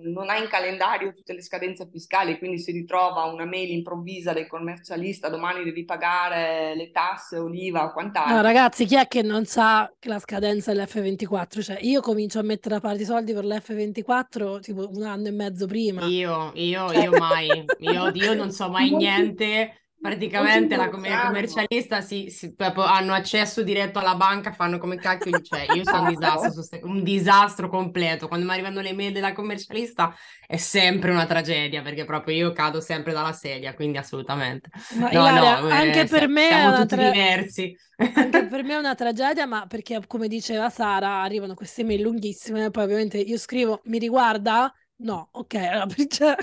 non, 0.00 0.30
ha 0.30 0.38
in 0.38 0.48
calendario 0.48 1.12
tutte 1.12 1.34
le 1.34 1.42
scadenze 1.42 1.86
fiscali, 1.90 2.38
quindi 2.38 2.58
si 2.58 2.72
ritrova 2.72 3.24
una 3.24 3.44
mail 3.44 3.70
improvvisa 3.72 4.32
del 4.32 4.46
commercialista, 4.46 5.28
domani 5.28 5.62
devi 5.62 5.84
pagare 5.84 6.74
le 6.74 6.90
tasse, 6.90 7.36
oliva 7.36 7.84
o 7.84 7.92
quant'altro. 7.92 8.36
No, 8.36 8.40
ragazzi, 8.40 8.86
chi 8.86 8.96
è 8.96 9.06
che 9.06 9.20
non 9.20 9.44
sa 9.44 9.92
che 9.98 10.08
la 10.08 10.18
scadenza 10.18 10.72
è 10.72 10.74
l'F24? 10.74 11.60
Cioè, 11.60 11.78
io 11.82 12.00
comincio 12.00 12.38
a 12.38 12.42
mettere 12.42 12.76
da 12.76 12.80
parte 12.80 13.02
i 13.02 13.06
soldi 13.06 13.34
per 13.34 13.44
l'F24 13.44 14.60
tipo 14.60 14.88
un 14.90 15.02
anno 15.02 15.26
e 15.26 15.32
mezzo 15.32 15.66
prima. 15.66 16.06
Io, 16.06 16.52
io, 16.54 16.90
io 16.90 17.10
mai, 17.18 17.66
io, 17.80 18.10
io 18.14 18.34
non 18.34 18.50
so 18.50 18.70
mai 18.70 18.90
niente 18.96 19.81
praticamente 20.02 20.74
la 20.74 20.88
com- 20.88 21.00
commercialista 21.00 22.00
si, 22.00 22.28
si, 22.28 22.52
hanno 22.56 23.12
accesso 23.12 23.62
diretto 23.62 24.00
alla 24.00 24.16
banca, 24.16 24.50
fanno 24.50 24.78
come 24.78 24.96
cacchio 24.96 25.30
gli 25.30 25.40
c'è. 25.40 25.66
Io 25.74 25.84
sono 25.84 26.02
un 26.02 26.08
disastro, 26.08 26.80
un 26.82 27.02
disastro 27.04 27.68
completo. 27.68 28.26
Quando 28.26 28.44
mi 28.44 28.52
arrivano 28.52 28.80
le 28.80 28.92
mail 28.92 29.12
della 29.12 29.32
commercialista 29.32 30.12
è 30.44 30.56
sempre 30.56 31.12
una 31.12 31.24
tragedia 31.24 31.82
perché 31.82 32.04
proprio 32.04 32.34
io 32.34 32.52
cado 32.52 32.80
sempre 32.80 33.12
dalla 33.12 33.32
sedia, 33.32 33.74
quindi 33.74 33.98
assolutamente. 33.98 34.70
Ma 34.96 35.04
no, 35.04 35.20
Ilaria, 35.20 35.60
no, 35.60 35.68
anche 35.68 36.00
eh, 36.00 36.06
per 36.06 36.26
me 36.26 36.48
siamo 36.48 36.74
tutti 36.74 36.96
tra... 36.96 37.10
diversi. 37.10 37.76
Anche 38.14 38.46
per 38.50 38.64
me 38.64 38.74
è 38.74 38.78
una 38.78 38.96
tragedia, 38.96 39.46
ma 39.46 39.66
perché 39.68 40.00
come 40.08 40.26
diceva 40.26 40.68
Sara, 40.68 41.22
arrivano 41.22 41.54
queste 41.54 41.84
mail 41.84 42.02
lunghissime, 42.02 42.70
poi 42.70 42.82
ovviamente 42.82 43.18
io 43.18 43.38
scrivo 43.38 43.80
mi 43.84 43.98
riguarda? 43.98 44.74
No, 44.96 45.28
ok, 45.30 45.54
allora, 45.54 45.86
cioè... 46.08 46.34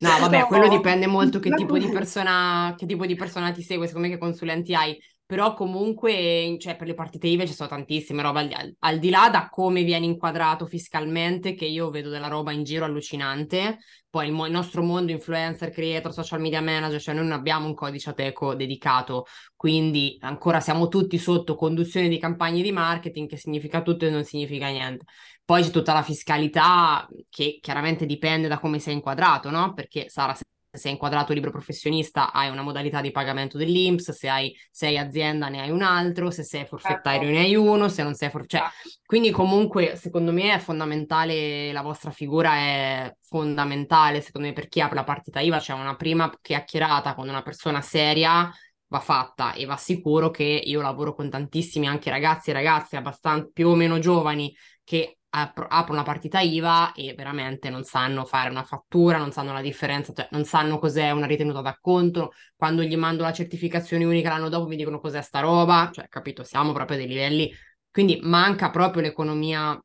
No, 0.00 0.10
vabbè, 0.20 0.46
quello 0.46 0.68
dipende 0.68 1.06
molto 1.08 1.40
che 1.40 1.52
tipo 1.54 1.76
di 1.76 1.88
persona, 1.90 2.72
che 2.76 2.86
tipo 2.86 3.04
di 3.04 3.16
persona 3.16 3.50
ti 3.50 3.62
segue, 3.62 3.86
secondo 3.88 4.06
me 4.08 4.14
che 4.14 4.20
consulenti 4.20 4.72
hai. 4.74 4.96
Però 5.28 5.52
comunque, 5.52 6.56
cioè, 6.58 6.74
per 6.74 6.86
le 6.86 6.94
partite 6.94 7.26
IVA 7.26 7.44
ci 7.44 7.52
sono 7.52 7.68
tantissime 7.68 8.22
robe, 8.22 8.50
al, 8.50 8.74
al, 8.78 8.98
di 8.98 9.10
là 9.10 9.28
da 9.28 9.50
come 9.50 9.82
viene 9.82 10.06
inquadrato 10.06 10.64
fiscalmente, 10.64 11.52
che 11.52 11.66
io 11.66 11.90
vedo 11.90 12.08
della 12.08 12.28
roba 12.28 12.50
in 12.50 12.64
giro 12.64 12.86
allucinante, 12.86 13.76
poi 14.08 14.28
il, 14.28 14.32
il 14.32 14.50
nostro 14.50 14.82
mondo 14.82 15.12
influencer, 15.12 15.68
creator, 15.68 16.14
social 16.14 16.40
media 16.40 16.62
manager, 16.62 16.98
cioè 16.98 17.14
noi 17.14 17.24
non 17.24 17.38
abbiamo 17.38 17.66
un 17.66 17.74
codice 17.74 18.08
ateco 18.08 18.54
dedicato, 18.54 19.26
quindi 19.54 20.16
ancora 20.20 20.60
siamo 20.60 20.88
tutti 20.88 21.18
sotto 21.18 21.56
conduzione 21.56 22.08
di 22.08 22.18
campagne 22.18 22.62
di 22.62 22.72
marketing, 22.72 23.28
che 23.28 23.36
significa 23.36 23.82
tutto 23.82 24.06
e 24.06 24.10
non 24.10 24.24
significa 24.24 24.68
niente. 24.68 25.04
Poi 25.44 25.62
c'è 25.62 25.68
tutta 25.70 25.92
la 25.92 26.02
fiscalità 26.02 27.06
che 27.28 27.58
chiaramente 27.60 28.06
dipende 28.06 28.48
da 28.48 28.58
come 28.58 28.78
sei 28.78 28.94
inquadrato, 28.94 29.50
no? 29.50 29.74
Perché 29.74 30.08
Sara, 30.08 30.32
se 30.32 30.44
sei 30.70 30.92
inquadrato 30.92 31.32
libero 31.32 31.52
professionista 31.52 32.32
hai 32.32 32.50
una 32.50 32.62
modalità 32.62 33.00
di 33.00 33.10
pagamento 33.10 33.56
dell'Inps, 33.56 34.10
se 34.12 34.28
hai, 34.28 34.54
sei 34.70 34.98
azienda 34.98 35.48
ne 35.48 35.60
hai 35.60 35.70
un 35.70 35.82
altro, 35.82 36.30
se 36.30 36.42
sei 36.42 36.66
forfettario 36.66 37.22
certo. 37.22 37.34
ne 37.34 37.44
hai 37.44 37.54
uno, 37.54 37.88
se 37.88 38.02
non 38.02 38.14
sei 38.14 38.30
forfettario... 38.30 38.68
Cioè, 38.68 38.92
quindi 39.04 39.30
comunque 39.30 39.96
secondo 39.96 40.32
me 40.32 40.54
è 40.54 40.58
fondamentale, 40.58 41.72
la 41.72 41.82
vostra 41.82 42.10
figura 42.10 42.54
è 42.56 43.14
fondamentale, 43.22 44.20
secondo 44.20 44.48
me 44.48 44.52
per 44.52 44.68
chi 44.68 44.80
apre 44.80 44.96
la 44.96 45.04
partita 45.04 45.40
IVA 45.40 45.58
c'è 45.58 45.72
una 45.72 45.96
prima 45.96 46.30
chiacchierata 46.40 47.14
con 47.14 47.28
una 47.28 47.42
persona 47.42 47.80
seria 47.80 48.52
va 48.88 49.00
fatta 49.00 49.52
e 49.52 49.64
va 49.66 49.76
sicuro 49.76 50.30
che 50.30 50.44
io 50.44 50.80
lavoro 50.80 51.14
con 51.14 51.28
tantissimi 51.28 51.86
anche 51.86 52.10
ragazzi 52.10 52.50
e 52.50 52.54
ragazze 52.54 52.96
abbastanza 52.96 53.50
più 53.52 53.68
o 53.68 53.74
meno 53.74 53.98
giovani 53.98 54.54
che 54.82 55.17
ap- 55.42 55.66
aprono 55.68 56.00
la 56.00 56.04
partita 56.04 56.40
IVA 56.40 56.92
e 56.92 57.14
veramente 57.14 57.70
non 57.70 57.84
sanno 57.84 58.24
fare 58.24 58.50
una 58.50 58.64
fattura, 58.64 59.18
non 59.18 59.32
sanno 59.32 59.52
la 59.52 59.60
differenza, 59.60 60.12
cioè 60.12 60.28
non 60.30 60.44
sanno 60.44 60.78
cos'è 60.78 61.10
una 61.10 61.26
ritenuta 61.26 61.60
d'acconto. 61.60 62.32
Quando 62.56 62.82
gli 62.82 62.96
mando 62.96 63.22
la 63.22 63.32
certificazione 63.32 64.04
unica 64.04 64.30
l'anno 64.30 64.48
dopo 64.48 64.66
mi 64.68 64.76
dicono 64.76 65.00
cos'è 65.00 65.22
sta 65.22 65.40
roba, 65.40 65.90
cioè 65.92 66.08
capito, 66.08 66.44
siamo 66.44 66.72
proprio 66.72 66.96
a 66.96 67.00
dei 67.00 67.08
livelli. 67.08 67.52
Quindi 67.90 68.18
manca 68.22 68.70
proprio 68.70 69.02
l'economia 69.02 69.80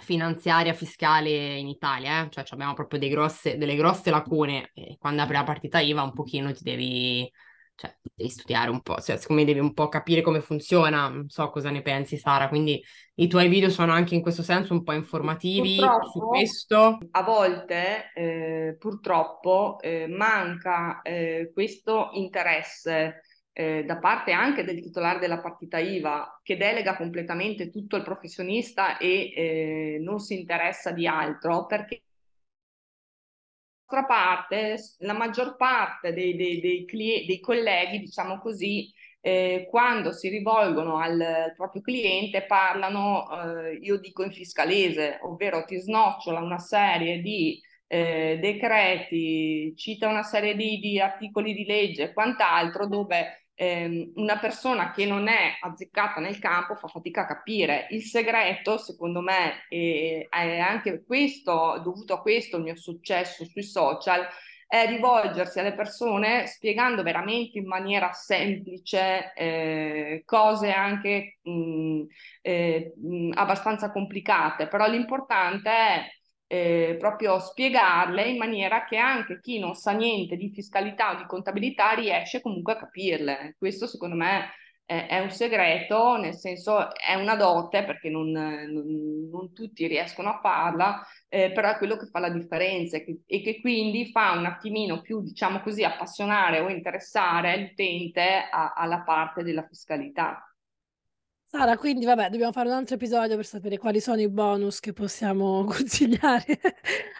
finanziaria, 0.00 0.72
fiscale 0.74 1.56
in 1.56 1.68
Italia, 1.68 2.24
eh? 2.24 2.30
cioè 2.30 2.44
abbiamo 2.50 2.74
proprio 2.74 2.98
grosse, 3.08 3.56
delle 3.56 3.76
grosse 3.76 4.10
lacune 4.10 4.70
e 4.74 4.96
quando 4.98 5.22
apri 5.22 5.34
la 5.34 5.44
partita 5.44 5.80
IVA 5.80 6.02
un 6.02 6.12
pochino 6.12 6.52
ti 6.52 6.62
devi 6.62 7.30
cioè, 7.82 7.96
devi 8.14 8.30
studiare 8.30 8.70
un 8.70 8.80
po', 8.80 9.00
cioè, 9.00 9.16
secondo 9.16 9.42
me 9.42 9.48
devi 9.48 9.58
un 9.58 9.74
po' 9.74 9.88
capire 9.88 10.20
come 10.20 10.40
funziona, 10.40 11.08
non 11.08 11.28
so 11.28 11.50
cosa 11.50 11.70
ne 11.70 11.82
pensi 11.82 12.16
Sara, 12.16 12.48
quindi 12.48 12.80
i 13.16 13.26
tuoi 13.26 13.48
video 13.48 13.70
sono 13.70 13.90
anche 13.90 14.14
in 14.14 14.22
questo 14.22 14.44
senso 14.44 14.72
un 14.72 14.84
po' 14.84 14.92
informativi 14.92 15.76
purtroppo, 15.76 16.08
su 16.08 16.20
questo? 16.20 16.98
A 17.10 17.22
volte 17.24 18.12
eh, 18.14 18.76
purtroppo 18.78 19.80
eh, 19.80 20.06
manca 20.06 21.02
eh, 21.02 21.50
questo 21.52 22.10
interesse 22.12 23.22
eh, 23.52 23.82
da 23.84 23.98
parte 23.98 24.30
anche 24.30 24.62
del 24.62 24.80
titolare 24.80 25.18
della 25.18 25.40
partita 25.40 25.78
IVA 25.78 26.40
che 26.42 26.56
delega 26.56 26.96
completamente 26.96 27.68
tutto 27.68 27.96
il 27.96 28.02
professionista 28.04 28.96
e 28.96 29.32
eh, 29.34 29.98
non 30.00 30.20
si 30.20 30.38
interessa 30.38 30.92
di 30.92 31.06
altro 31.06 31.66
perché 31.66 32.02
parte, 34.06 34.76
la 35.00 35.12
maggior 35.12 35.56
parte 35.56 36.12
dei, 36.12 36.34
dei, 36.36 36.60
dei, 36.60 36.84
cli- 36.84 37.24
dei 37.26 37.40
colleghi, 37.40 37.98
diciamo 38.00 38.38
così, 38.40 38.90
eh, 39.20 39.66
quando 39.70 40.12
si 40.12 40.28
rivolgono 40.28 40.98
al 40.98 41.52
proprio 41.56 41.82
cliente 41.82 42.44
parlano, 42.46 43.28
eh, 43.68 43.74
io 43.76 43.98
dico 43.98 44.24
in 44.24 44.32
fiscalese, 44.32 45.18
ovvero 45.22 45.64
ti 45.64 45.78
snocciola 45.78 46.40
una 46.40 46.58
serie 46.58 47.20
di 47.20 47.60
eh, 47.86 48.38
decreti, 48.40 49.74
cita 49.76 50.08
una 50.08 50.22
serie 50.22 50.56
di, 50.56 50.78
di 50.78 50.98
articoli 51.00 51.54
di 51.54 51.64
legge 51.64 52.04
e 52.04 52.12
quant'altro 52.12 52.86
dove 52.88 53.41
ehm, 53.62 54.12
una 54.16 54.38
persona 54.38 54.90
che 54.90 55.06
non 55.06 55.28
è 55.28 55.56
azzeccata 55.60 56.20
nel 56.20 56.38
campo 56.38 56.74
fa 56.74 56.88
fatica 56.88 57.22
a 57.22 57.26
capire. 57.26 57.86
Il 57.90 58.02
segreto, 58.02 58.76
secondo 58.78 59.20
me, 59.20 59.66
è 59.68 60.26
anche 60.58 61.04
questo, 61.04 61.80
dovuto 61.82 62.14
a 62.14 62.20
questo 62.20 62.56
il 62.56 62.64
mio 62.64 62.76
successo 62.76 63.44
sui 63.44 63.62
social, 63.62 64.26
è 64.66 64.86
rivolgersi 64.86 65.58
alle 65.60 65.74
persone 65.74 66.46
spiegando 66.46 67.02
veramente 67.02 67.58
in 67.58 67.66
maniera 67.66 68.10
semplice 68.12 69.32
eh, 69.34 70.22
cose 70.24 70.72
anche 70.72 71.38
mh, 71.42 72.02
eh, 72.40 72.94
mh, 72.96 73.30
abbastanza 73.34 73.92
complicate, 73.92 74.68
però 74.68 74.88
l'importante 74.88 75.70
è 75.70 76.06
eh, 76.52 76.96
proprio 76.98 77.38
spiegarle 77.38 78.28
in 78.28 78.36
maniera 78.36 78.84
che 78.84 78.98
anche 78.98 79.40
chi 79.40 79.58
non 79.58 79.74
sa 79.74 79.92
niente 79.92 80.36
di 80.36 80.50
fiscalità 80.50 81.12
o 81.12 81.16
di 81.16 81.24
contabilità 81.24 81.92
riesce 81.92 82.42
comunque 82.42 82.74
a 82.74 82.76
capirle. 82.76 83.54
Questo 83.56 83.86
secondo 83.86 84.16
me 84.16 84.50
è, 84.84 85.18
un 85.20 85.30
segreto, 85.30 86.18
nel 86.18 86.34
senso 86.34 86.94
è 86.94 87.14
una 87.14 87.36
dote 87.36 87.84
perché 87.84 88.10
non, 88.10 88.30
non, 88.30 89.28
non 89.30 89.54
tutti 89.54 89.86
riescono 89.86 90.28
a 90.28 90.40
farla, 90.40 91.02
eh, 91.28 91.52
però 91.52 91.70
è 91.70 91.78
quello 91.78 91.96
che 91.96 92.04
fa 92.04 92.18
la 92.18 92.28
differenza 92.28 92.98
e 92.98 93.04
che, 93.04 93.20
e 93.24 93.40
che, 93.40 93.58
quindi 93.62 94.10
fa 94.10 94.32
un 94.32 94.44
attimino 94.44 95.00
più, 95.00 95.22
diciamo 95.22 95.60
così, 95.62 95.84
appassionare 95.84 96.60
o 96.60 96.68
interessare 96.68 97.56
l'utente 97.56 98.46
a, 98.50 98.74
alla 98.76 99.00
parte 99.00 99.42
della 99.42 99.62
fiscalità. 99.62 100.51
Sara, 101.54 101.76
quindi 101.76 102.06
vabbè, 102.06 102.30
dobbiamo 102.30 102.50
fare 102.52 102.68
un 102.68 102.74
altro 102.74 102.94
episodio 102.94 103.36
per 103.36 103.44
sapere 103.44 103.76
quali 103.76 104.00
sono 104.00 104.20
i 104.22 104.28
bonus 104.28 104.80
che 104.80 104.94
possiamo 104.94 105.64
consigliare 105.68 106.58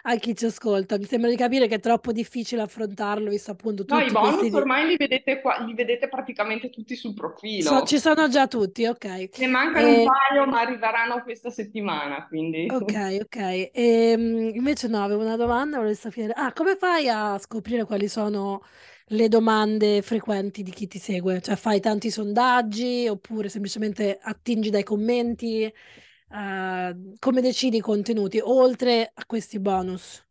a 0.03 0.15
chi 0.15 0.35
ci 0.35 0.45
ascolta. 0.45 0.97
Mi 0.97 1.05
sembra 1.05 1.29
di 1.29 1.35
capire 1.35 1.67
che 1.67 1.75
è 1.75 1.79
troppo 1.79 2.11
difficile 2.11 2.63
affrontarlo, 2.63 3.29
visto 3.29 3.51
appunto 3.51 3.85
No, 3.85 3.99
i 3.99 4.05
tutti 4.05 4.11
bonus 4.11 4.35
questi... 4.39 4.55
ormai 4.55 4.87
li 4.87 4.95
vedete, 4.97 5.39
qua, 5.41 5.57
li 5.59 5.73
vedete 5.73 6.07
praticamente 6.09 6.69
tutti 6.69 6.95
sul 6.95 7.13
profilo. 7.13 7.69
So- 7.69 7.85
ci 7.85 7.99
sono 7.99 8.27
già 8.27 8.47
tutti, 8.47 8.85
ok. 8.85 9.05
Ne 9.35 9.47
mancano 9.47 9.89
un 9.89 10.01
E- 10.01 10.03
paio, 10.03 10.45
ma 10.47 10.61
arriveranno 10.61 11.21
questa 11.21 11.49
settimana, 11.51 12.25
quindi... 12.27 12.75
Ok, 12.75 12.93
ok. 13.21 13.69
Ehm, 13.73 14.51
invece 14.55 14.87
no, 14.87 15.03
avevo 15.03 15.21
una 15.21 15.35
domanda, 15.35 15.77
volevo 15.77 15.93
sapere... 15.95 16.33
Ah, 16.33 16.53
come 16.53 16.75
fai 16.75 17.07
a 17.09 17.37
scoprire 17.37 17.83
quali 17.85 18.07
sono 18.07 18.63
le 19.13 19.27
domande 19.27 20.01
frequenti 20.01 20.63
di 20.63 20.71
chi 20.71 20.87
ti 20.87 20.99
segue? 20.99 21.41
Cioè 21.41 21.55
fai 21.55 21.79
tanti 21.79 22.09
sondaggi 22.11 23.07
oppure 23.07 23.49
semplicemente 23.49 24.17
attingi 24.21 24.69
dai 24.69 24.83
commenti? 24.83 25.63
Eh, 25.63 26.95
come 27.19 27.41
decidi 27.41 27.77
i 27.77 27.79
contenuti, 27.81 28.39
oltre 28.43 29.11
a 29.13 29.25
questi 29.25 29.59
bonus? 29.59 30.25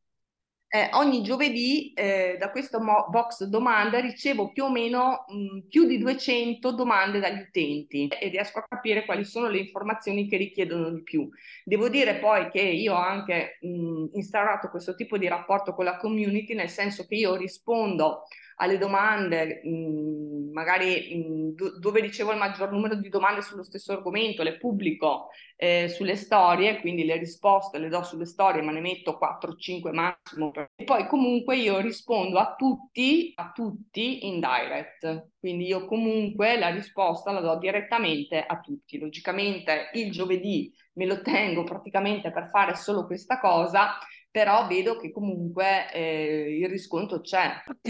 Eh, 0.74 0.88
ogni 0.94 1.22
giovedì 1.22 1.92
eh, 1.92 2.36
da 2.38 2.50
questo 2.50 2.80
mo- 2.80 3.06
box 3.10 3.44
domande 3.44 4.00
ricevo 4.00 4.52
più 4.52 4.64
o 4.64 4.70
meno 4.70 5.26
mh, 5.28 5.66
più 5.68 5.84
di 5.86 5.98
200 5.98 6.72
domande 6.72 7.20
dagli 7.20 7.40
utenti 7.42 8.08
e 8.08 8.28
riesco 8.30 8.58
a 8.60 8.66
capire 8.66 9.04
quali 9.04 9.22
sono 9.26 9.48
le 9.50 9.58
informazioni 9.58 10.26
che 10.26 10.38
richiedono 10.38 10.88
di 10.90 11.02
più. 11.02 11.28
Devo 11.62 11.90
dire 11.90 12.18
poi 12.20 12.48
che 12.50 12.62
io 12.62 12.94
ho 12.94 12.96
anche 12.96 13.58
mh, 13.60 14.16
instaurato 14.16 14.70
questo 14.70 14.94
tipo 14.94 15.18
di 15.18 15.28
rapporto 15.28 15.74
con 15.74 15.84
la 15.84 15.98
community, 15.98 16.54
nel 16.54 16.70
senso 16.70 17.04
che 17.06 17.16
io 17.16 17.36
rispondo 17.36 18.22
alle 18.56 18.78
domande, 18.78 19.60
mh, 19.64 20.50
magari 20.52 21.14
mh, 21.16 21.54
do- 21.54 21.78
dove 21.78 22.00
ricevo 22.00 22.32
il 22.32 22.38
maggior 22.38 22.70
numero 22.72 22.94
di 22.94 23.08
domande 23.08 23.42
sullo 23.42 23.62
stesso 23.64 23.92
argomento, 23.92 24.42
le 24.42 24.58
pubblico 24.58 25.28
eh, 25.56 25.88
sulle 25.88 26.16
storie, 26.16 26.80
quindi 26.80 27.04
le 27.04 27.16
risposte 27.16 27.78
le 27.78 27.88
do 27.88 28.02
sulle 28.02 28.26
storie, 28.26 28.62
ma 28.62 28.72
ne 28.72 28.80
metto 28.80 29.16
4-5 29.16 29.92
massimo. 29.92 30.50
E 30.74 30.84
poi 30.84 31.06
comunque 31.06 31.56
io 31.56 31.78
rispondo 31.80 32.38
a 32.38 32.54
tutti, 32.56 33.32
a 33.36 33.52
tutti 33.54 34.26
in 34.26 34.40
direct. 34.40 35.30
Quindi 35.38 35.66
io 35.66 35.86
comunque 35.86 36.58
la 36.58 36.68
risposta 36.70 37.32
la 37.32 37.40
do 37.40 37.58
direttamente 37.58 38.44
a 38.44 38.60
tutti. 38.60 38.98
Logicamente 38.98 39.90
il 39.94 40.10
giovedì 40.10 40.72
me 40.94 41.06
lo 41.06 41.20
tengo 41.22 41.64
praticamente 41.64 42.30
per 42.30 42.48
fare 42.50 42.74
solo 42.76 43.06
questa 43.06 43.38
cosa, 43.40 43.98
però 44.30 44.66
vedo 44.66 44.96
che 44.98 45.10
comunque 45.10 45.92
eh, 45.92 46.58
il 46.58 46.68
riscontro 46.68 47.20
c'è. 47.20 47.50
Ok, 47.66 47.88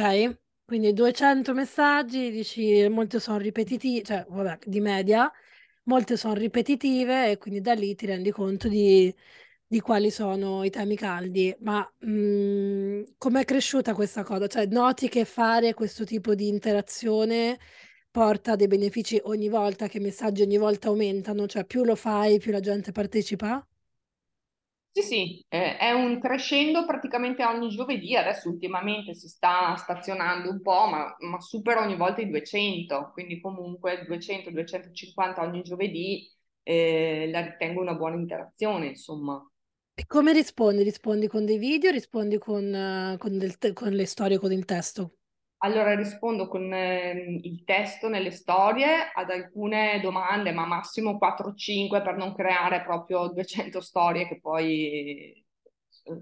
quindi 0.72 0.94
200 0.94 1.52
messaggi, 1.52 2.30
dici 2.30 2.88
molte 2.88 3.20
sono 3.20 3.36
ripetitivi, 3.36 4.02
cioè 4.02 4.24
vabbè, 4.26 4.60
di 4.64 4.80
media, 4.80 5.30
molte 5.84 6.16
sono 6.16 6.32
ripetitive 6.34 7.30
e 7.32 7.36
quindi 7.38 7.60
da 7.60 7.74
lì 7.74 7.94
ti 7.94 8.06
rendi 8.06 8.30
conto 8.30 8.68
di, 8.68 9.14
di 9.66 9.80
quali 9.80 10.10
sono 10.10 10.64
i 10.64 10.70
temi 10.70 10.96
caldi. 10.96 11.54
Ma 11.60 11.80
mh, 12.00 13.02
com'è 13.18 13.44
cresciuta 13.44 13.94
questa 13.94 14.22
cosa? 14.24 14.46
Cioè 14.46 14.64
noti 14.66 15.08
che 15.10 15.26
fare 15.26 15.74
questo 15.74 16.04
tipo 16.04 16.34
di 16.34 16.48
interazione 16.48 17.58
porta 18.10 18.56
dei 18.56 18.66
benefici 18.66 19.20
ogni 19.24 19.48
volta, 19.50 19.88
che 19.88 19.98
i 19.98 20.00
messaggi 20.00 20.40
ogni 20.42 20.56
volta 20.56 20.88
aumentano? 20.88 21.46
Cioè 21.46 21.66
più 21.66 21.84
lo 21.84 21.96
fai, 21.96 22.38
più 22.38 22.50
la 22.50 22.60
gente 22.60 22.92
partecipa? 22.92 23.62
Sì, 24.94 25.02
sì, 25.02 25.44
eh, 25.48 25.78
è 25.78 25.92
un 25.92 26.20
crescendo 26.20 26.84
praticamente 26.84 27.42
ogni 27.46 27.70
giovedì, 27.70 28.14
adesso 28.14 28.50
ultimamente 28.50 29.14
si 29.14 29.26
sta 29.26 29.74
stazionando 29.76 30.50
un 30.50 30.60
po', 30.60 30.86
ma, 30.86 31.16
ma 31.20 31.40
supera 31.40 31.80
ogni 31.80 31.96
volta 31.96 32.20
i 32.20 32.28
200, 32.28 33.10
quindi 33.14 33.40
comunque 33.40 34.04
200-250 34.06 35.40
ogni 35.42 35.62
giovedì 35.62 36.30
eh, 36.62 37.26
la 37.30 37.40
ritengo 37.40 37.80
una 37.80 37.94
buona 37.94 38.16
interazione, 38.16 38.88
insomma. 38.88 39.42
E 39.94 40.06
come 40.06 40.34
rispondi? 40.34 40.82
Rispondi 40.82 41.28
con 41.28 41.46
dei 41.46 41.56
video, 41.56 41.90
rispondi 41.90 42.36
con, 42.36 42.74
eh, 42.74 43.16
con 43.18 43.38
del 43.38 43.56
con 43.72 43.90
le 43.92 44.04
storie, 44.04 44.38
con 44.38 44.52
il 44.52 44.66
testo? 44.66 45.14
Allora 45.64 45.94
rispondo 45.94 46.48
con 46.48 46.72
ehm, 46.72 47.38
il 47.42 47.62
testo 47.64 48.08
nelle 48.08 48.32
storie 48.32 49.12
ad 49.14 49.30
alcune 49.30 50.00
domande, 50.00 50.50
ma 50.50 50.66
massimo 50.66 51.18
4-5 51.18 52.02
per 52.02 52.16
non 52.16 52.34
creare 52.34 52.82
proprio 52.82 53.28
200 53.28 53.80
storie 53.80 54.26
che 54.26 54.40
poi 54.40 54.90
eh, 54.90 55.44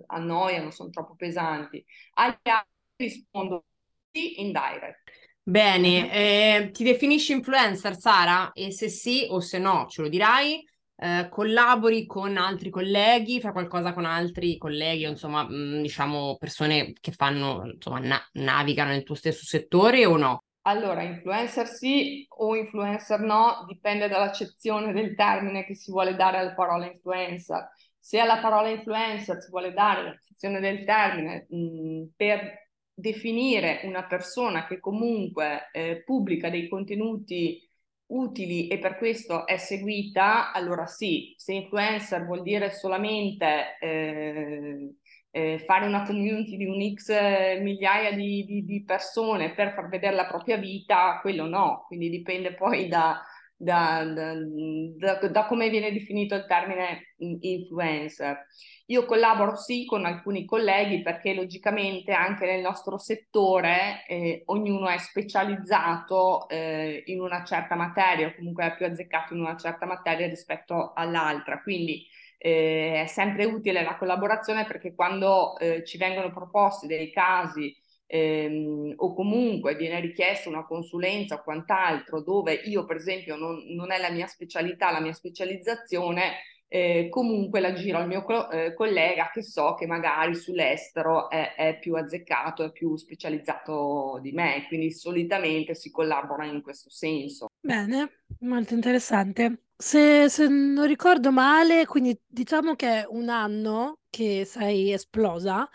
annoiano, 0.09 0.71
sono 0.71 0.91
troppo 0.91 1.15
pesanti. 1.17 1.83
Agli 2.15 2.37
altri 2.43 2.67
rispondo 2.97 3.65
in 4.13 4.53
direct. 4.53 5.11
Bene, 5.43 6.13
eh, 6.13 6.71
ti 6.71 6.85
definisci 6.85 7.33
influencer, 7.33 7.97
Sara? 7.97 8.53
E 8.53 8.71
se 8.73 8.91
sì 8.91 9.27
o 9.31 9.41
se 9.41 9.59
no, 9.59 9.87
ce 9.89 10.03
lo 10.03 10.09
dirai. 10.11 10.63
Eh, 11.03 11.29
collabori 11.31 12.05
con 12.05 12.37
altri 12.37 12.69
colleghi, 12.69 13.41
fai 13.41 13.53
qualcosa 13.53 13.95
con 13.95 14.05
altri 14.05 14.59
colleghi, 14.59 15.05
insomma, 15.05 15.45
mh, 15.45 15.81
diciamo, 15.81 16.37
persone 16.39 16.93
che 17.01 17.13
fanno, 17.13 17.63
insomma, 17.73 18.01
na- 18.01 18.29
navigano 18.33 18.91
nel 18.91 19.03
tuo 19.03 19.15
stesso 19.15 19.47
settore 19.47 20.05
o 20.05 20.19
no? 20.19 20.45
Allora, 20.63 21.03
influencer 21.03 21.67
sì 21.67 22.27
o 22.29 22.55
influencer 22.55 23.21
no, 23.21 23.65
dipende 23.67 24.09
dall'accezione 24.09 24.93
del 24.93 25.15
termine 25.15 25.65
che 25.65 25.75
si 25.75 25.91
vuole 25.91 26.15
dare 26.17 26.37
alla 26.37 26.53
parola 26.53 26.85
influencer. 26.87 27.71
Se 27.99 28.19
alla 28.19 28.39
parola 28.41 28.69
influencer 28.69 29.41
si 29.41 29.49
vuole 29.51 29.73
dare 29.73 30.03
l'accezione 30.03 30.61
del 30.61 30.85
termine 30.85 31.47
mh, 31.49 32.09
per 32.15 32.69
definire 32.93 33.81
una 33.85 34.07
persona 34.07 34.67
che 34.67 34.79
comunque 34.81 35.71
eh, 35.73 36.03
pubblica 36.05 36.51
dei 36.51 36.69
contenuti 36.69 37.67
utili 38.11 38.69
e 38.69 38.79
per 38.79 38.97
questo 38.97 39.47
è 39.47 39.57
seguita, 39.57 40.53
allora 40.53 40.87
sì, 40.87 41.35
se 41.37 41.53
influencer 41.53 42.25
vuol 42.25 42.43
dire 42.43 42.71
solamente 42.71 43.77
eh, 43.81 44.95
eh, 45.31 45.59
fare 45.61 45.87
una 45.87 46.05
community 46.05 46.57
di 46.57 46.67
un 46.67 46.95
X 46.95 47.61
migliaia 47.61 48.13
di, 48.13 48.45
di, 48.45 48.65
di, 48.65 48.85
persone 48.85 49.55
per 49.55 49.73
far 49.75 49.89
vedere 49.89 50.15
la 50.15 50.27
propria 50.27 50.57
vita, 50.57 51.19
quello 51.21 51.47
no, 51.47 51.85
quindi 51.87 52.11
dipende 52.11 52.55
poi 52.55 52.89
da, 52.89 53.23
da, 53.63 54.05
da, 54.05 55.29
da 55.29 55.47
come 55.47 55.69
viene 55.69 55.93
definito 55.93 56.35
il 56.35 56.47
termine 56.47 57.15
influencer. 57.19 58.47
Io 58.87 59.05
collaboro 59.05 59.55
sì 59.55 59.85
con 59.85 60.07
alcuni 60.07 60.47
colleghi 60.47 61.03
perché 61.03 61.35
logicamente 61.35 62.13
anche 62.13 62.47
nel 62.47 62.63
nostro 62.63 62.97
settore 62.97 64.05
eh, 64.09 64.43
ognuno 64.47 64.89
è 64.89 64.97
specializzato 64.97 66.49
eh, 66.49 67.03
in 67.07 67.21
una 67.21 67.45
certa 67.45 67.75
materia 67.75 68.29
o 68.29 68.35
comunque 68.35 68.65
è 68.67 68.77
più 68.77 68.87
azzeccato 68.87 69.35
in 69.35 69.41
una 69.41 69.57
certa 69.57 69.85
materia 69.85 70.27
rispetto 70.27 70.93
all'altra. 70.95 71.61
Quindi 71.61 72.07
eh, 72.39 73.03
è 73.03 73.07
sempre 73.07 73.45
utile 73.45 73.83
la 73.83 73.97
collaborazione 73.99 74.65
perché 74.65 74.95
quando 74.95 75.59
eh, 75.59 75.85
ci 75.85 75.99
vengono 75.99 76.33
proposti 76.33 76.87
dei 76.87 77.11
casi 77.13 77.77
ehm, 78.11 78.95
o 78.97 79.15
comunque 79.15 79.77
viene 79.77 80.01
richiesta 80.01 80.49
una 80.49 80.67
consulenza 80.67 81.37
o 81.37 81.43
quant'altro 81.43 82.21
dove 82.21 82.53
io 82.53 82.85
per 82.85 82.97
esempio 82.97 83.37
non, 83.37 83.63
non 83.69 83.93
è 83.93 83.99
la 83.99 84.11
mia 84.11 84.27
specialità, 84.27 84.91
la 84.91 85.01
mia 85.01 85.13
specializzazione, 85.13 86.39
eh, 86.67 87.09
comunque 87.09 87.61
la 87.61 87.73
giro 87.73 87.99
al 87.99 88.09
mio 88.09 88.25
co- 88.25 88.51
eh, 88.51 88.75
collega 88.75 89.31
che 89.33 89.43
so 89.43 89.75
che 89.75 89.87
magari 89.87 90.35
sull'estero 90.35 91.31
è, 91.31 91.55
è, 91.55 91.79
più 91.79 91.95
azzeccato, 91.95 92.65
è 92.65 92.73
più 92.73 92.97
specializzato 92.97 94.19
di 94.21 94.33
me, 94.33 94.65
quindi 94.67 94.91
solitamente 94.91 95.75
si 95.75 95.91
collabora 95.91 96.45
in 96.47 96.63
questo 96.63 96.91
senso. 96.91 97.47
Bene, 97.61 98.23
molto 98.41 98.75
interessante. 98.75 99.67
Se, 99.77 100.29
se 100.29 100.49
non 100.49 100.87
ricordo 100.87 101.31
male, 101.31 101.87
quindi 101.87 102.19
diciamo 102.27 102.75
che 102.75 103.03
è 103.03 103.07
un 103.09 103.29
anno 103.29 103.99
che 104.11 104.45
sei 104.45 104.93
esplosa 104.93 105.69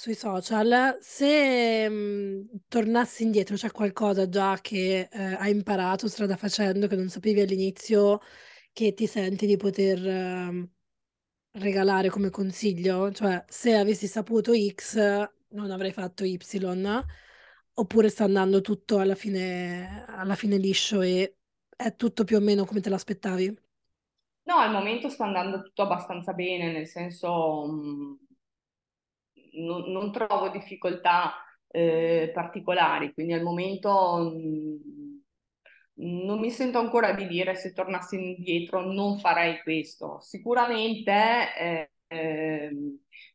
sui 0.00 0.14
social. 0.14 0.98
Se 1.00 1.88
mh, 1.88 2.60
tornassi 2.68 3.22
indietro, 3.24 3.56
c'è 3.56 3.70
qualcosa 3.70 4.28
già 4.28 4.58
che 4.60 5.08
eh, 5.10 5.22
hai 5.34 5.50
imparato 5.52 6.08
strada 6.08 6.36
facendo 6.36 6.86
che 6.86 6.96
non 6.96 7.08
sapevi 7.10 7.40
all'inizio 7.40 8.20
che 8.72 8.94
ti 8.94 9.06
senti 9.06 9.46
di 9.46 9.56
poter 9.56 10.06
eh, 10.06 10.68
regalare 11.52 12.08
come 12.08 12.30
consiglio? 12.30 13.12
Cioè, 13.12 13.44
se 13.48 13.76
avessi 13.76 14.06
saputo 14.06 14.52
X, 14.54 14.96
non 15.50 15.70
avrei 15.70 15.92
fatto 15.92 16.24
Y, 16.24 16.38
oppure 17.74 18.08
sta 18.08 18.24
andando 18.24 18.60
tutto 18.62 18.98
alla 18.98 19.14
fine, 19.14 20.04
alla 20.06 20.34
fine 20.34 20.56
liscio 20.56 21.02
e 21.02 21.36
è 21.76 21.94
tutto 21.96 22.24
più 22.24 22.36
o 22.36 22.40
meno 22.40 22.64
come 22.64 22.80
te 22.80 22.88
l'aspettavi? 22.90 23.58
No, 24.44 24.56
al 24.56 24.72
momento 24.72 25.08
sta 25.08 25.24
andando 25.24 25.62
tutto 25.62 25.82
abbastanza 25.82 26.32
bene, 26.32 26.72
nel 26.72 26.86
senso 26.86 27.66
mh, 27.66 28.18
non, 29.54 29.90
non, 29.90 30.12
trovo 30.12 30.48
difficoltà 30.50 31.34
eh, 31.68 32.30
particolari, 32.34 33.12
quindi 33.12 33.32
al 33.32 33.42
momento 33.42 34.32
mh, 34.34 35.10
non 36.02 36.38
mi 36.38 36.50
sento 36.50 36.78
ancora 36.78 37.12
di 37.12 37.26
dire 37.26 37.54
se 37.54 37.72
tornassi 37.72 38.16
indietro 38.16 38.80
non 38.80 39.18
farei 39.18 39.60
questo. 39.62 40.18
Sicuramente 40.20 41.12
eh, 41.58 41.90
eh, 42.08 42.70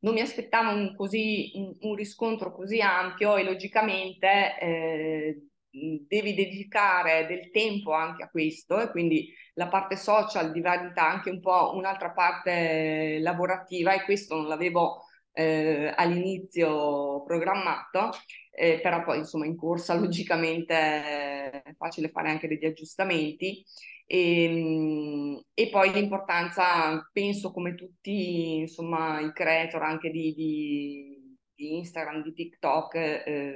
non 0.01 0.13
mi 0.13 0.21
aspettavo 0.21 0.71
un, 0.71 0.95
così, 0.95 1.51
un, 1.55 1.75
un, 1.81 1.95
riscontro 1.95 2.53
così 2.53 2.81
ampio 2.81 3.37
e 3.37 3.43
logicamente 3.43 4.59
eh, 4.59 5.41
devi 5.69 6.33
dedicare 6.33 7.25
del 7.27 7.51
tempo 7.51 7.91
anche 7.91 8.23
a 8.23 8.29
questo 8.29 8.79
e 8.79 8.89
quindi 8.91 9.33
la 9.55 9.67
parte 9.67 9.95
social 9.95 10.51
diventa 10.51 11.07
anche 11.07 11.29
un 11.29 11.39
po' 11.39 11.73
un'altra 11.75 12.11
parte 12.11 13.19
lavorativa 13.19 13.93
e 13.93 14.03
questo 14.03 14.35
non 14.35 14.47
l'avevo 14.47 15.05
eh, 15.35 15.93
all'inizio 15.95 17.23
programmato, 17.23 18.11
eh, 18.51 18.79
però 18.81 19.03
poi 19.03 19.19
insomma 19.19 19.45
in 19.45 19.57
corsa 19.57 19.93
logicamente 19.95 20.73
è 20.73 21.73
facile 21.77 22.09
fare 22.09 22.29
anche 22.29 22.47
degli 22.47 22.65
aggiustamenti. 22.65 23.63
E, 24.07 24.43
ehm, 24.43 25.41
e 25.53 25.69
poi 25.69 25.91
l'importanza, 25.91 27.09
penso 27.11 27.51
come 27.51 27.75
tutti 27.75 28.59
insomma 28.59 29.19
i 29.19 29.31
creator 29.33 29.81
anche 29.83 30.09
di, 30.11 30.33
di, 30.33 31.37
di 31.53 31.77
Instagram, 31.77 32.23
di 32.23 32.33
TikTok, 32.33 32.95
eh, 32.95 33.55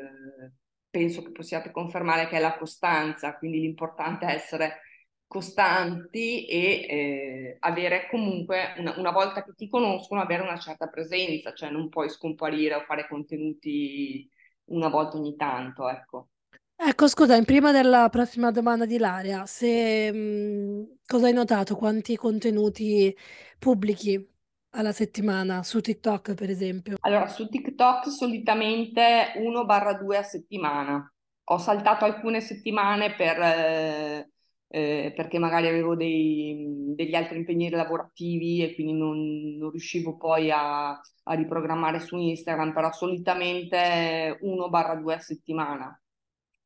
penso 0.90 1.22
che 1.22 1.32
possiate 1.32 1.72
confermare 1.72 2.28
che 2.28 2.38
è 2.38 2.40
la 2.40 2.58
costanza, 2.58 3.38
quindi 3.38 3.60
l'importante 3.62 4.26
è 4.26 4.34
essere 4.34 4.82
costanti 5.30 6.48
e 6.48 6.58
eh, 6.90 7.58
avere 7.60 8.08
comunque, 8.10 8.74
una, 8.80 8.98
una, 8.98 9.12
volta 9.12 9.44
che 9.44 9.54
ti 9.56 9.70
conoscono, 9.70 10.22
avere 10.22 10.42
una 10.42 10.58
certa 10.58 10.88
presenza, 10.88 11.54
cioè 11.54 11.70
non 11.70 11.88
puoi 11.88 12.10
scomparire 12.10 12.74
o 12.74 12.84
fare 12.84 13.08
contenuti 13.08 14.28
una 14.72 14.88
volta 14.88 15.18
ogni 15.18 15.36
tanto, 15.36 15.88
ecco. 15.88 16.30
Ecco, 16.76 17.08
scusa, 17.08 17.40
prima 17.44 17.72
della 17.72 18.10
prossima 18.10 18.50
domanda 18.50 18.88
di 18.88 18.98
Laria, 18.98 19.46
se, 19.46 20.12
mh, 20.12 20.98
cosa 21.06 21.28
hai 21.28 21.34
notato? 21.34 21.76
Quanti 21.76 22.16
contenuti 22.16 23.16
pubblichi 23.60 24.28
alla 24.72 24.92
settimana 24.94 25.62
su 25.62 25.80
TikTok, 25.80 26.34
per 26.34 26.50
esempio? 26.50 26.98
Allora, 27.02 27.28
su 27.28 27.48
TikTok 27.48 28.08
solitamente 28.08 29.34
1-2 29.36 30.16
a 30.16 30.24
settimana. 30.24 31.14
Ho 31.52 31.58
saltato 31.60 32.06
alcune 32.06 32.42
settimane 32.42 33.14
per... 33.14 33.40
Eh, 33.40 34.30
eh, 34.72 35.12
perché 35.16 35.40
magari 35.40 35.68
avevo 35.68 35.96
dei, 35.96 36.94
degli 36.96 37.16
altri 37.16 37.38
impegni 37.38 37.70
lavorativi 37.70 38.64
e 38.64 38.76
quindi 38.76 38.94
non, 38.94 39.58
non 39.58 39.72
riuscivo 39.72 40.16
poi 40.16 40.52
a, 40.52 40.92
a, 40.92 41.34
riprogrammare 41.34 42.00
su 42.00 42.16
Instagram, 42.16 42.72
però 42.72 42.92
solitamente 42.92 44.38
1-2 44.42 45.12
a 45.12 45.20
settimana 45.20 46.02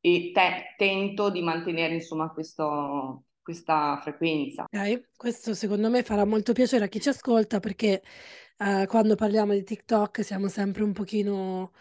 e 0.02 0.32
te, 0.34 0.76
tento 0.76 1.30
di 1.30 1.42
mantenere 1.42 1.94
insomma 1.94 2.30
questo, 2.30 3.24
questa 3.42 4.00
frequenza. 4.04 4.66
Ok, 4.70 5.12
questo 5.16 5.54
secondo 5.54 5.90
me 5.90 6.04
farà 6.04 6.26
molto 6.26 6.52
piacere 6.52 6.84
a 6.86 6.88
chi 6.90 7.00
ci 7.00 7.08
ascolta 7.08 7.62
perché 7.62 8.04
eh, 8.58 8.86
quando 8.88 9.16
parliamo 9.16 9.54
di 9.54 9.64
TikTok 9.64 10.26
siamo 10.26 10.50
sempre 10.50 10.84
un 10.84 10.92
pochino 10.92 11.72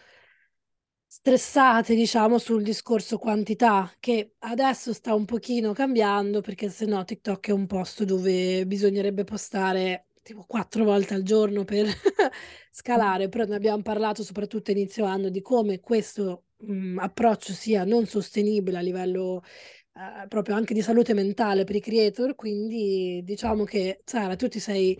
stressate, 1.15 1.93
diciamo, 1.95 2.37
sul 2.39 2.63
discorso 2.63 3.17
quantità, 3.19 3.91
che 3.99 4.33
adesso 4.39 4.93
sta 4.93 5.13
un 5.13 5.25
pochino 5.25 5.71
cambiando 5.73 6.41
perché 6.41 6.69
se 6.69 6.85
no 6.85 7.03
TikTok 7.03 7.49
è 7.49 7.51
un 7.51 7.67
posto 7.67 8.03
dove 8.03 8.65
bisognerebbe 8.65 9.23
postare 9.23 10.07
tipo 10.23 10.43
quattro 10.47 10.83
volte 10.85 11.13
al 11.13 11.21
giorno 11.23 11.63
per 11.65 11.85
scalare, 12.71 13.29
però 13.29 13.45
ne 13.45 13.55
abbiamo 13.55 13.81
parlato 13.83 14.23
soprattutto 14.23 14.71
inizio 14.71 15.05
anno 15.05 15.29
di 15.29 15.41
come 15.41 15.79
questo 15.79 16.45
mh, 16.57 16.97
approccio 16.99 17.53
sia 17.53 17.83
non 17.83 18.05
sostenibile 18.07 18.77
a 18.79 18.81
livello 18.81 19.43
eh, 19.93 20.27
proprio 20.27 20.55
anche 20.55 20.73
di 20.73 20.81
salute 20.81 21.13
mentale 21.13 21.63
per 21.63 21.75
i 21.75 21.79
creator, 21.81 22.33
quindi 22.35 23.21
diciamo 23.23 23.63
che 23.65 24.01
Sara, 24.05 24.35
tu 24.35 24.47
ti 24.47 24.59
sei 24.59 24.97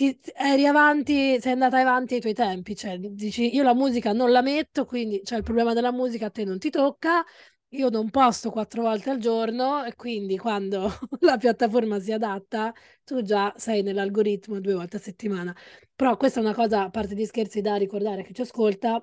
ti, 0.00 0.18
eri 0.34 0.66
avanti, 0.66 1.38
sei 1.40 1.52
andata 1.52 1.78
avanti 1.78 2.14
ai 2.14 2.20
tuoi 2.20 2.32
tempi, 2.34 2.74
cioè 2.74 2.98
dici 2.98 3.54
io 3.54 3.62
la 3.62 3.74
musica 3.74 4.12
non 4.14 4.30
la 4.30 4.40
metto, 4.40 4.84
quindi 4.86 5.22
cioè, 5.24 5.36
il 5.38 5.44
problema 5.44 5.74
della 5.74 5.92
musica 5.92 6.26
a 6.26 6.30
te 6.30 6.44
non 6.44 6.58
ti 6.58 6.70
tocca, 6.70 7.22
io 7.72 7.88
non 7.90 8.08
posto 8.10 8.50
quattro 8.50 8.82
volte 8.82 9.10
al 9.10 9.18
giorno 9.18 9.84
e 9.84 9.94
quindi 9.96 10.38
quando 10.38 10.90
la 11.20 11.36
piattaforma 11.36 12.00
si 12.00 12.12
adatta 12.12 12.72
tu 13.04 13.22
già 13.22 13.52
sei 13.56 13.82
nell'algoritmo 13.82 14.58
due 14.60 14.74
volte 14.74 14.96
a 14.96 15.00
settimana. 15.00 15.54
Però 15.94 16.16
questa 16.16 16.40
è 16.40 16.42
una 16.42 16.54
cosa, 16.54 16.84
a 16.84 16.90
parte 16.90 17.14
di 17.14 17.26
scherzi, 17.26 17.60
da 17.60 17.76
ricordare 17.76 18.22
a 18.22 18.24
chi 18.24 18.32
ci 18.34 18.40
ascolta, 18.40 19.02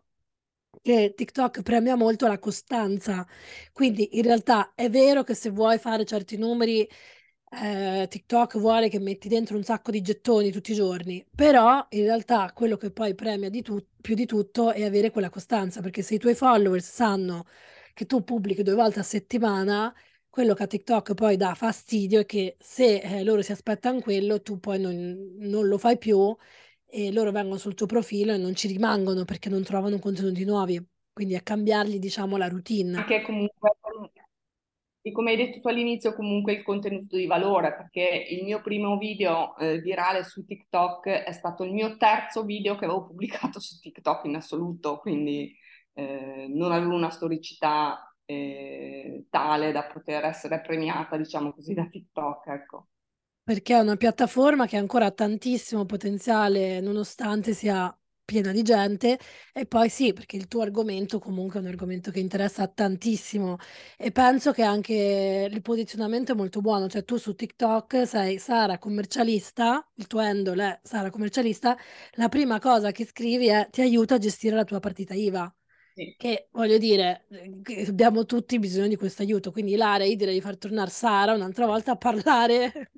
che 0.82 1.14
TikTok 1.16 1.62
premia 1.64 1.96
molto 1.96 2.28
la 2.28 2.40
costanza. 2.40 3.26
Quindi 3.74 4.18
in 4.18 4.24
realtà 4.24 4.74
è 4.76 4.90
vero 4.90 5.24
che 5.24 5.34
se 5.34 5.50
vuoi 5.50 5.78
fare 5.80 6.06
certi 6.06 6.38
numeri 6.38 6.88
eh, 7.50 8.08
TikTok 8.10 8.58
vuole 8.58 8.90
che 8.90 9.00
metti 9.00 9.28
dentro 9.28 9.56
un 9.58 9.64
sacco 9.64 9.92
di 9.92 10.02
gettoni 10.02 10.52
tutti 10.52 10.72
i 10.72 10.76
giorni, 10.76 11.26
però 11.34 11.86
in 11.90 12.04
realtà 12.04 12.52
quello 12.54 12.78
che 12.78 12.92
poi 12.92 13.16
premia 13.16 13.50
di 13.50 13.62
tu- 13.62 13.84
più 14.02 14.16
di 14.16 14.26
tutto 14.26 14.72
è 14.72 14.84
avere 14.84 15.12
quella 15.12 15.30
costanza, 15.30 15.82
perché 15.82 16.02
se 16.02 16.16
i 16.16 16.18
tuoi 16.20 16.36
followers 16.36 16.90
sanno 16.90 17.46
che 17.94 18.06
tu 18.06 18.24
pubblichi 18.24 18.64
due 18.64 18.76
volte 18.76 19.00
a 19.00 19.04
settimana, 19.04 19.94
quello 20.30 20.54
che 20.54 20.64
a 20.64 20.68
TikTok 20.68 21.14
poi 21.14 21.36
dà 21.38 21.56
fastidio 21.56 22.20
è 22.20 22.26
che 22.26 22.58
se 22.60 23.00
eh, 23.00 23.24
loro 23.24 23.42
si 23.42 23.52
aspettano 23.52 24.02
quello, 24.02 24.42
tu 24.42 24.60
poi 24.60 24.80
non, 24.80 25.36
non 25.40 25.68
lo 25.68 25.78
fai 25.78 25.98
più 25.98 26.36
e 26.86 27.12
loro 27.12 27.32
vengono 27.32 27.58
sul 27.58 27.74
tuo 27.74 27.86
profilo 27.86 28.34
e 28.34 28.38
non 28.38 28.56
ci 28.56 28.68
rimangono 28.68 29.26
perché 29.26 29.50
non 29.50 29.64
trovano 29.64 30.00
contenuti 30.00 30.46
nuovi. 30.46 30.84
Quindi 31.12 31.36
a 31.36 31.42
cambiargli, 31.42 31.98
diciamo, 31.98 32.38
la 32.38 32.48
routine. 32.48 33.04
Che 33.06 33.22
comunque 33.24 33.72
e 35.08 35.12
come 35.14 35.32
hai 35.32 35.38
detto 35.38 35.62
tu 35.62 35.68
all'inizio 35.70 36.14
comunque 36.14 36.54
il 36.54 36.64
contenuto 36.64 37.16
di 37.16 37.26
valore, 37.26 37.74
perché 37.76 38.26
il 38.30 38.44
mio 38.44 38.62
primo 38.62 38.98
video 38.98 39.56
eh, 39.58 39.80
virale 39.80 40.24
su 40.26 40.46
TikTok 40.46 41.08
è 41.08 41.32
stato 41.32 41.64
il 41.64 41.72
mio 41.72 41.96
terzo 41.96 42.44
video 42.44 42.76
che 42.76 42.86
avevo 42.86 43.08
pubblicato 43.08 43.60
su 43.60 43.80
TikTok 43.80 44.26
in 44.26 44.36
assoluto, 44.36 45.00
quindi 45.00 45.56
eh, 45.94 46.48
non 46.50 46.74
avevo 46.74 46.94
una 46.94 47.10
storicità 47.10 48.14
eh, 48.26 49.26
tale 49.30 49.72
da 49.72 49.86
poter 49.86 50.26
essere 50.26 50.60
premiata, 50.60 51.16
diciamo 51.16 51.54
così, 51.54 51.74
da 51.74 51.88
TikTok, 51.88 52.48
ecco. 52.48 52.88
Perché 53.44 53.78
è 53.78 53.80
una 53.80 53.96
piattaforma 53.96 54.66
che 54.66 54.76
ancora 54.76 55.06
ha 55.06 55.12
tantissimo 55.12 55.86
potenziale, 55.86 56.82
nonostante 56.82 57.54
sia 57.54 57.98
piena 58.28 58.52
di 58.52 58.62
gente 58.62 59.18
e 59.54 59.66
poi 59.66 59.88
sì, 59.90 60.12
perché 60.12 60.36
il 60.36 60.48
tuo 60.50 60.62
argomento 60.62 61.18
comunque 61.20 61.60
è 61.60 61.62
un 61.64 61.70
argomento 61.70 62.12
che 62.12 62.20
interessa 62.20 62.68
tantissimo 62.68 63.56
e 63.98 64.12
penso 64.12 64.52
che 64.52 64.64
anche 64.64 65.48
il 65.50 65.62
posizionamento 65.62 66.34
è 66.34 66.36
molto 66.36 66.60
buono, 66.60 66.90
cioè 66.90 67.06
tu 67.06 67.16
su 67.18 67.34
TikTok 67.36 68.06
sei 68.06 68.38
Sara 68.38 68.78
commercialista, 68.78 69.90
il 69.96 70.08
tuo 70.08 70.20
handle 70.20 70.64
è 70.66 70.80
Sara 70.84 71.10
commercialista, 71.10 71.78
la 72.16 72.28
prima 72.30 72.60
cosa 72.60 72.92
che 72.92 73.06
scrivi 73.06 73.48
è 73.48 73.70
ti 73.72 73.80
aiuta 73.82 74.16
a 74.16 74.18
gestire 74.18 74.56
la 74.58 74.66
tua 74.66 74.80
partita 74.80 75.14
IVA. 75.14 75.52
Sì. 75.94 76.14
Che 76.18 76.50
voglio 76.52 76.78
dire, 76.78 77.26
abbiamo 77.88 78.26
tutti 78.26 78.60
bisogno 78.60 78.88
di 78.88 78.96
questo 78.96 79.22
aiuto. 79.24 79.52
Quindi, 79.52 79.76
Lara, 79.76 80.04
io 80.04 80.16
direi 80.16 80.34
di 80.36 80.42
far 80.42 80.58
tornare 80.58 80.90
Sara 80.90 81.34
un'altra 81.34 81.66
volta 81.66 81.92
a 81.94 81.96
parlare 81.98 82.92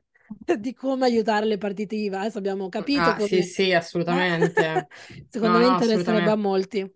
di 0.59 0.73
come 0.73 1.05
aiutare 1.05 1.45
le 1.45 1.57
partite 1.57 1.95
IVA. 1.95 2.21
Adesso 2.21 2.37
abbiamo 2.37 2.69
capito. 2.69 3.01
Ah, 3.01 3.15
come... 3.15 3.27
sì, 3.27 3.43
sì, 3.43 3.73
assolutamente. 3.73 4.87
Secondo 5.29 5.59
no, 5.59 5.67
me 5.67 5.73
interesserebbe 5.73 6.31
a 6.31 6.35
molti. 6.35 6.93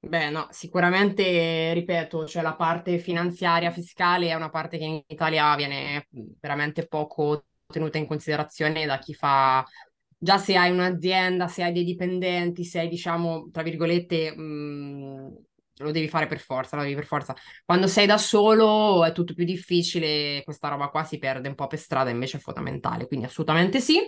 Beh, 0.00 0.30
no, 0.30 0.48
sicuramente, 0.50 1.72
ripeto, 1.72 2.26
cioè 2.26 2.42
la 2.42 2.54
parte 2.54 2.98
finanziaria, 2.98 3.70
fiscale 3.70 4.28
è 4.28 4.34
una 4.34 4.50
parte 4.50 4.76
che 4.76 4.84
in 4.84 5.02
Italia 5.06 5.54
viene 5.56 6.06
veramente 6.40 6.86
poco 6.86 7.44
tenuta 7.66 7.96
in 7.96 8.06
considerazione 8.06 8.84
da 8.84 8.98
chi 8.98 9.14
fa 9.14 9.64
già 10.18 10.38
se 10.38 10.56
hai 10.56 10.70
un'azienda, 10.70 11.48
se 11.48 11.62
hai 11.62 11.72
dei 11.72 11.84
dipendenti, 11.84 12.64
se 12.64 12.80
hai, 12.80 12.88
diciamo, 12.88 13.50
tra 13.50 13.62
virgolette, 13.62 14.34
mh, 14.34 15.36
lo 15.78 15.90
devi 15.90 16.08
fare 16.08 16.26
per 16.26 16.40
forza, 16.40 16.76
lo 16.76 16.82
devi 16.82 16.94
per 16.94 17.06
forza. 17.06 17.34
Quando 17.64 17.86
sei 17.86 18.06
da 18.06 18.18
solo 18.18 19.04
è 19.04 19.12
tutto 19.12 19.34
più 19.34 19.44
difficile, 19.44 20.42
questa 20.44 20.68
roba 20.68 20.88
qua 20.88 21.04
si 21.04 21.18
perde 21.18 21.48
un 21.48 21.54
po' 21.54 21.66
per 21.66 21.78
strada, 21.78 22.10
invece 22.10 22.36
è 22.38 22.40
fondamentale, 22.40 23.06
quindi 23.06 23.26
assolutamente 23.26 23.80
sì. 23.80 23.98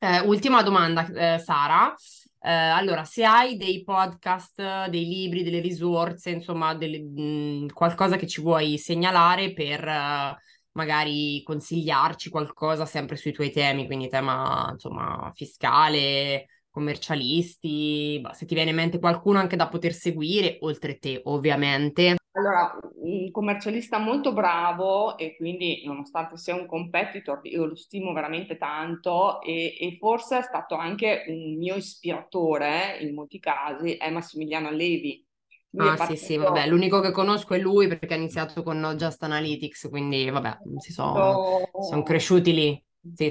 Eh, 0.00 0.20
ultima 0.20 0.62
domanda, 0.62 1.06
eh, 1.34 1.38
Sara. 1.38 1.94
Eh, 2.40 2.50
allora, 2.50 3.04
se 3.04 3.24
hai 3.24 3.56
dei 3.56 3.82
podcast, 3.82 4.86
dei 4.88 5.04
libri, 5.04 5.42
delle 5.42 5.60
risorse, 5.60 6.30
insomma, 6.30 6.74
delle, 6.74 7.00
mh, 7.00 7.72
qualcosa 7.72 8.16
che 8.16 8.28
ci 8.28 8.40
vuoi 8.40 8.78
segnalare 8.78 9.52
per 9.52 9.84
uh, 9.84 10.36
magari 10.72 11.42
consigliarci 11.42 12.30
qualcosa 12.30 12.86
sempre 12.86 13.16
sui 13.16 13.32
tuoi 13.32 13.50
temi, 13.50 13.86
quindi 13.86 14.08
tema, 14.08 14.68
insomma, 14.70 15.32
fiscale, 15.34 16.46
commercialisti, 16.78 18.22
se 18.30 18.46
ti 18.46 18.54
viene 18.54 18.70
in 18.70 18.76
mente 18.76 19.00
qualcuno 19.00 19.38
anche 19.38 19.56
da 19.56 19.68
poter 19.68 19.92
seguire, 19.92 20.58
oltre 20.60 20.98
te 20.98 21.20
ovviamente. 21.24 22.16
Allora, 22.32 22.78
un 23.02 23.32
commercialista 23.32 23.98
molto 23.98 24.32
bravo 24.32 25.18
e 25.18 25.34
quindi 25.36 25.82
nonostante 25.84 26.36
sia 26.36 26.54
un 26.54 26.66
competitor, 26.66 27.40
io 27.42 27.64
lo 27.64 27.74
stimo 27.74 28.12
veramente 28.12 28.56
tanto 28.56 29.42
e, 29.42 29.76
e 29.80 29.96
forse 29.98 30.38
è 30.38 30.42
stato 30.42 30.76
anche 30.76 31.24
un 31.26 31.56
mio 31.56 31.74
ispiratore 31.74 32.98
in 33.00 33.12
molti 33.12 33.40
casi, 33.40 33.94
è 33.94 34.08
Massimiliano 34.10 34.70
Levi. 34.70 35.24
Lui 35.70 35.88
ah 35.88 35.96
partito... 35.96 36.18
sì 36.18 36.24
sì, 36.24 36.36
vabbè, 36.36 36.68
l'unico 36.68 37.00
che 37.00 37.10
conosco 37.10 37.54
è 37.54 37.58
lui 37.58 37.88
perché 37.88 38.14
ha 38.14 38.16
iniziato 38.16 38.62
con 38.62 38.94
Just 38.96 39.20
Analytics, 39.22 39.88
quindi 39.90 40.30
vabbè, 40.30 40.58
si 40.78 40.92
sono 40.92 41.68
son 41.82 42.02
cresciuti 42.04 42.54
lì. 42.54 42.84
Sì 43.14 43.30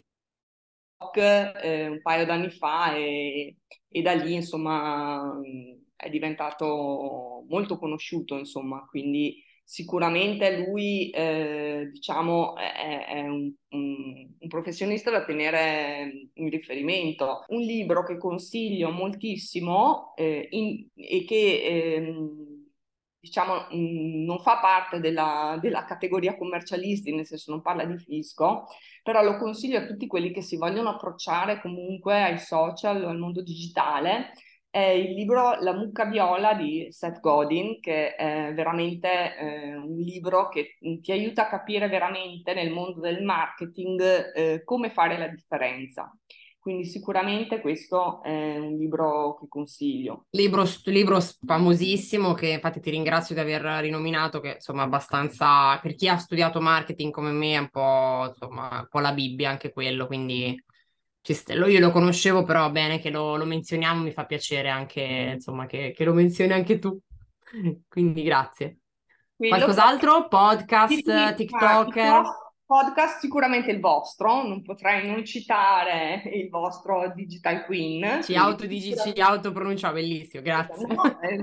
eh, 1.13 1.87
un 1.87 2.01
paio 2.01 2.25
d'anni 2.25 2.49
fa 2.49 2.95
e, 2.95 3.57
e, 3.87 4.01
da 4.01 4.13
lì 4.13 4.33
insomma 4.33 5.39
è 5.95 6.09
diventato 6.09 7.43
molto 7.47 7.77
conosciuto 7.77 8.37
insomma 8.37 8.85
quindi 8.89 9.43
sicuramente 9.67 10.65
lui, 10.65 11.09
eh, 11.09 11.89
diciamo, 11.91 12.55
è, 12.55 13.05
è 13.05 13.21
un, 13.23 13.51
un, 13.71 14.29
un, 14.39 14.47
professionista 14.47 15.11
da 15.11 15.25
tenere 15.25 16.29
in 16.35 16.49
riferimento. 16.49 17.43
Un 17.49 17.59
libro 17.63 18.05
che 18.05 18.17
consiglio 18.17 18.91
moltissimo 18.91 20.13
eh, 20.15 20.47
in, 20.51 20.87
e 20.95 21.25
che, 21.25 21.35
eh, 21.35 22.15
diciamo, 23.19 23.67
non 23.71 24.39
fa 24.39 24.59
parte 24.59 24.99
della, 24.99 25.57
della 25.61 25.85
categoria 25.85 26.37
commercialisti, 26.37 27.13
nel 27.13 27.25
senso 27.25 27.51
non 27.51 27.61
parla 27.61 27.85
di 27.85 27.97
fisco, 27.97 28.65
però 29.03 29.21
lo 29.23 29.37
consiglio 29.37 29.79
a 29.79 29.85
tutti 29.85 30.07
quelli 30.07 30.31
che 30.31 30.41
si 30.41 30.57
vogliono 30.57 30.89
approcciare 30.89 31.61
comunque 31.61 32.21
ai 32.21 32.39
social 32.39 33.03
o 33.03 33.09
al 33.09 33.17
mondo 33.17 33.41
digitale 33.41 34.31
è 34.69 34.89
il 34.89 35.13
libro 35.15 35.59
La 35.61 35.73
mucca 35.73 36.05
viola 36.05 36.53
di 36.53 36.87
Seth 36.91 37.19
Godin, 37.19 37.79
che 37.79 38.15
è 38.15 38.53
veramente 38.53 39.35
eh, 39.35 39.75
un 39.75 39.97
libro 39.97 40.49
che 40.49 40.77
ti 41.01 41.11
aiuta 41.11 41.43
a 41.43 41.49
capire 41.49 41.87
veramente 41.87 42.53
nel 42.53 42.71
mondo 42.71 42.99
del 42.99 43.23
marketing 43.23 44.33
eh, 44.35 44.63
come 44.63 44.91
fare 44.91 45.17
la 45.17 45.27
differenza. 45.27 46.15
Quindi 46.67 46.83
sicuramente 46.83 47.61
questo 47.61 48.21
è 48.21 48.57
un 48.57 48.75
libro 48.75 49.37
che 49.39 49.45
consiglio. 49.47 50.25
Libro, 50.31 50.65
libro 50.83 51.17
famosissimo 51.45 52.33
che 52.33 52.47
infatti 52.49 52.81
ti 52.81 52.89
ringrazio 52.89 53.33
di 53.33 53.39
aver 53.39 53.61
rinominato, 53.79 54.41
che 54.41 54.55
insomma 54.55 54.83
abbastanza, 54.83 55.79
per 55.79 55.95
chi 55.95 56.09
ha 56.09 56.17
studiato 56.17 56.59
marketing 56.59 57.13
come 57.13 57.31
me 57.31 57.53
è 57.53 57.57
un 57.59 57.69
po', 57.69 58.25
insomma, 58.27 58.79
un 58.81 58.87
po' 58.89 58.99
la 58.99 59.13
Bibbia 59.13 59.49
anche 59.49 59.71
quello, 59.71 60.07
quindi 60.07 60.61
io 61.23 61.79
lo 61.79 61.91
conoscevo, 61.91 62.43
però 62.43 62.69
bene 62.69 62.99
che 62.99 63.11
lo, 63.11 63.37
lo 63.37 63.45
menzioniamo, 63.45 64.03
mi 64.03 64.11
fa 64.11 64.25
piacere 64.25 64.67
anche, 64.67 65.35
insomma, 65.35 65.67
che, 65.67 65.93
che, 65.95 66.03
lo 66.03 66.11
menzioni 66.11 66.51
anche 66.51 66.79
tu. 66.79 66.99
Quindi 67.87 68.23
grazie. 68.23 68.79
Quindi 69.37 69.55
Qualcos'altro? 69.55 70.27
Podcast, 70.27 70.93
sì, 70.93 71.33
TikToker? 71.33 72.23
Podcast 72.67 73.19
sicuramente 73.19 73.71
il 73.71 73.79
vostro, 73.79 74.45
non 74.45 74.61
potrei 74.61 75.07
non 75.07 75.23
citare 75.23 76.21
il 76.33 76.49
vostro 76.49 77.13
Digital 77.15 77.63
Queen. 77.63 78.21
Ci 78.21 78.35
autodici, 78.35 78.93
ci 78.93 79.21
autopronunciamo, 79.21 79.93
bellissimo, 79.93 80.43
grazie. 80.43 80.85
No, 80.85 81.21
eh, 81.21 81.37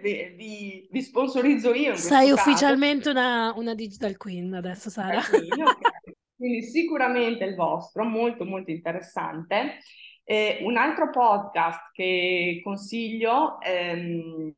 vi, 0.00 0.32
vi, 0.36 0.88
vi, 0.88 1.02
sponsorizzo 1.02 1.74
io. 1.74 1.96
Sei 1.96 2.30
ufficialmente 2.30 3.10
una, 3.10 3.52
una, 3.56 3.74
Digital 3.74 4.16
Queen 4.16 4.54
adesso, 4.54 4.88
Sara. 4.88 5.18
Okay, 5.18 5.48
okay. 5.50 6.14
Quindi 6.36 6.62
sicuramente 6.62 7.42
il 7.42 7.56
vostro, 7.56 8.04
molto 8.04 8.44
molto 8.44 8.70
interessante. 8.70 9.78
Eh, 10.22 10.60
un 10.62 10.76
altro 10.76 11.10
podcast 11.10 11.90
che 11.92 12.60
consiglio 12.62 13.60
ehm, 13.62 14.54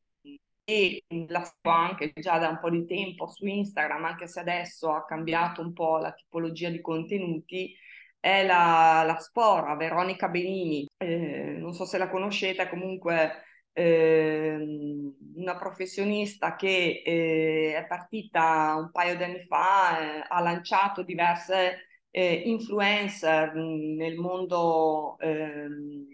e 0.65 1.05
la 1.29 1.43
sto 1.43 1.71
anche 1.71 2.13
già 2.15 2.39
da 2.39 2.49
un 2.49 2.59
po' 2.61 2.71
di 2.71 2.87
tempo 2.87 3.27
su 3.29 3.47
Instagram, 3.47 4.05
anche 4.05 4.27
se 4.27 4.41
adesso 4.41 4.93
ha 4.93 5.05
cambiato 5.05 5.61
un 5.61 5.73
po' 5.73 5.99
la 5.99 6.13
tipologia 6.13 6.71
di 6.71 6.81
contenuti, 6.81 7.75
è 8.21 8.45
la, 8.47 9.03
la 9.05 9.19
Spora, 9.19 9.75
Veronica 9.77 10.29
Benini. 10.29 10.87
Eh, 10.97 11.57
non 11.59 11.73
so 11.75 11.85
se 11.85 11.99
la 11.99 12.09
conoscete, 12.09 12.69
comunque 12.69 13.43
eh, 13.73 14.57
una 15.35 15.57
professionista 15.57 16.57
che 16.57 17.03
eh, 17.05 17.75
è 17.77 17.87
partita 17.87 18.75
un 18.77 18.91
paio 18.93 19.17
di 19.17 19.25
anni 19.25 19.41
fa, 19.43 19.99
eh, 20.21 20.25
ha 20.29 20.41
lanciato 20.41 21.03
diverse 21.03 21.89
eh, 22.11 22.35
influencer 22.47 23.55
nel 23.55 24.17
mondo 24.17 25.17
ehm, 25.19 26.07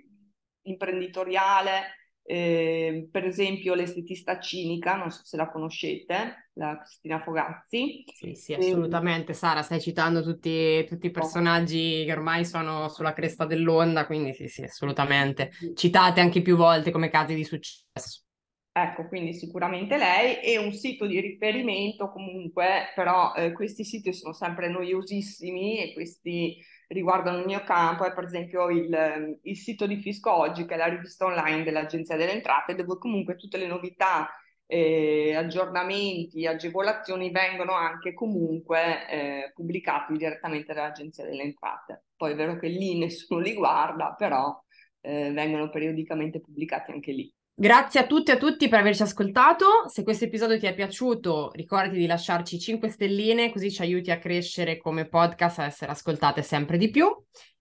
imprenditoriale 0.63 1.98
eh, 2.31 3.09
per 3.11 3.25
esempio 3.25 3.73
l'estetista 3.73 4.39
cinica, 4.39 4.97
non 4.97 5.11
so 5.11 5.23
se 5.25 5.39
la 5.39 5.49
conoscete, 5.49 6.51
la 6.53 6.79
Cristina 6.79 7.23
Fogazzi. 7.23 8.05
Sì, 8.13 8.35
sì, 8.35 8.53
assolutamente. 8.53 9.33
E... 9.33 9.35
Sara, 9.35 9.63
stai 9.63 9.81
citando 9.81 10.23
tutti, 10.23 10.85
tutti, 10.85 11.07
i 11.07 11.11
personaggi 11.11 12.05
che 12.05 12.13
ormai 12.13 12.45
sono 12.45 12.91
sulla 12.91 13.15
cresta 13.15 13.47
dell'onda, 13.47 14.05
quindi 14.05 14.35
sì, 14.35 14.47
sì, 14.47 14.63
assolutamente. 14.63 15.53
Citate 15.75 16.21
anche 16.21 16.43
più 16.43 16.57
volte 16.57 16.91
come 16.91 17.09
casi 17.09 17.35
di 17.35 17.45
successo. 17.45 18.25
Ecco, 18.73 19.09
quindi 19.09 19.33
sicuramente 19.33 19.97
lei 19.97 20.43
e 20.43 20.59
un 20.59 20.73
sito 20.73 21.07
di 21.07 21.21
riferimento 21.21 22.13
comunque, 22.13 22.93
però 22.95 23.33
eh, 23.35 23.53
questi 23.53 23.85
siti 23.85 24.13
sono 24.13 24.35
sempre 24.35 24.69
noiosissimi 24.69 25.79
e 25.79 25.95
questi 25.95 26.59
riguardano 26.89 27.39
il 27.39 27.47
mio 27.47 27.63
campo 27.63 28.05
è 28.05 28.13
per 28.13 28.25
esempio 28.25 28.69
il, 28.71 29.39
il 29.43 29.57
sito 29.57 29.87
di 29.87 30.01
Fisco 30.01 30.33
Oggi, 30.35 30.67
che 30.67 30.75
è 30.75 30.77
la 30.77 30.87
rivista 30.87 31.27
online 31.27 31.63
dell'Agenzia 31.63 32.17
delle 32.17 32.33
Entrate, 32.33 32.75
dove 32.75 32.99
comunque 32.99 33.37
tutte 33.37 33.59
le 33.59 33.67
novità 33.67 34.29
eh, 34.67 35.35
aggiornamenti, 35.35 36.47
agevolazioni 36.47 37.31
vengono 37.31 37.73
anche 37.73 38.13
comunque 38.15 39.09
eh, 39.09 39.53
pubblicati 39.55 40.17
direttamente 40.17 40.75
dall'Agenzia 40.75 41.25
delle 41.25 41.43
Entrate. 41.43 42.05
Poi 42.17 42.33
è 42.33 42.35
vero 42.37 42.57
che 42.59 42.69
lì 42.69 42.97
nessuno 42.99 43.41
li 43.41 43.55
guarda, 43.55 44.15
però 44.17 44.63
eh, 45.01 45.31
vengono 45.33 45.71
periodicamente 45.71 46.41
pubblicati 46.41 46.91
anche 46.93 47.13
lì. 47.13 47.33
Grazie 47.61 47.99
a 47.99 48.07
tutti 48.07 48.31
e 48.31 48.35
a 48.35 48.37
tutti 48.37 48.69
per 48.69 48.79
averci 48.79 49.03
ascoltato. 49.03 49.89
Se 49.89 50.05
questo 50.05 50.27
episodio 50.27 50.61
ti 50.61 50.67
è 50.67 50.75
piaciuto, 50.75 51.51
ricordati 51.55 51.99
di 51.99 52.07
lasciarci 52.07 52.57
5 52.57 52.89
stelline, 52.89 53.51
così 53.51 53.73
ci 53.73 53.83
aiuti 53.83 54.13
a 54.13 54.19
crescere 54.21 54.77
come 54.77 55.09
podcast, 55.09 55.59
a 55.59 55.65
essere 55.65 55.91
ascoltate 55.91 56.43
sempre 56.43 56.79
di 56.79 56.89
più 56.89 57.13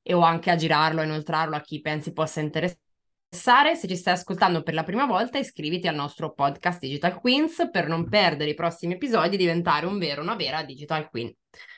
e 0.03 0.13
o 0.13 0.19
anche 0.19 0.51
a 0.51 0.55
girarlo 0.55 1.01
e 1.01 1.05
inoltrarlo 1.05 1.55
a 1.55 1.61
chi 1.61 1.81
pensi 1.81 2.13
possa 2.13 2.41
interessare. 2.41 2.77
Se 3.75 3.87
ci 3.87 3.95
stai 3.95 4.13
ascoltando 4.13 4.61
per 4.61 4.75
la 4.75 4.83
prima 4.83 5.07
volta, 5.07 5.39
iscriviti 5.39 5.87
al 5.87 5.95
nostro 5.95 6.31
podcast 6.31 6.79
Digital 6.79 7.19
Queens 7.19 7.67
per 7.71 7.87
non 7.87 8.07
perdere 8.07 8.51
i 8.51 8.55
prossimi 8.55 8.93
episodi 8.93 9.33
e 9.33 9.39
diventare 9.39 9.87
un 9.87 9.97
vero, 9.97 10.21
una 10.21 10.35
vera 10.35 10.61
Digital 10.61 11.09
Queen. 11.09 11.33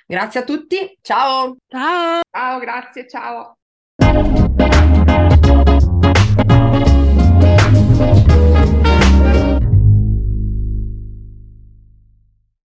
Grazie 0.06 0.42
a 0.42 0.44
tutti, 0.44 0.98
ciao! 1.00 1.56
Ciao! 1.70 2.20
Ciao, 2.30 2.60
grazie, 2.60 3.08
ciao! 3.08 3.59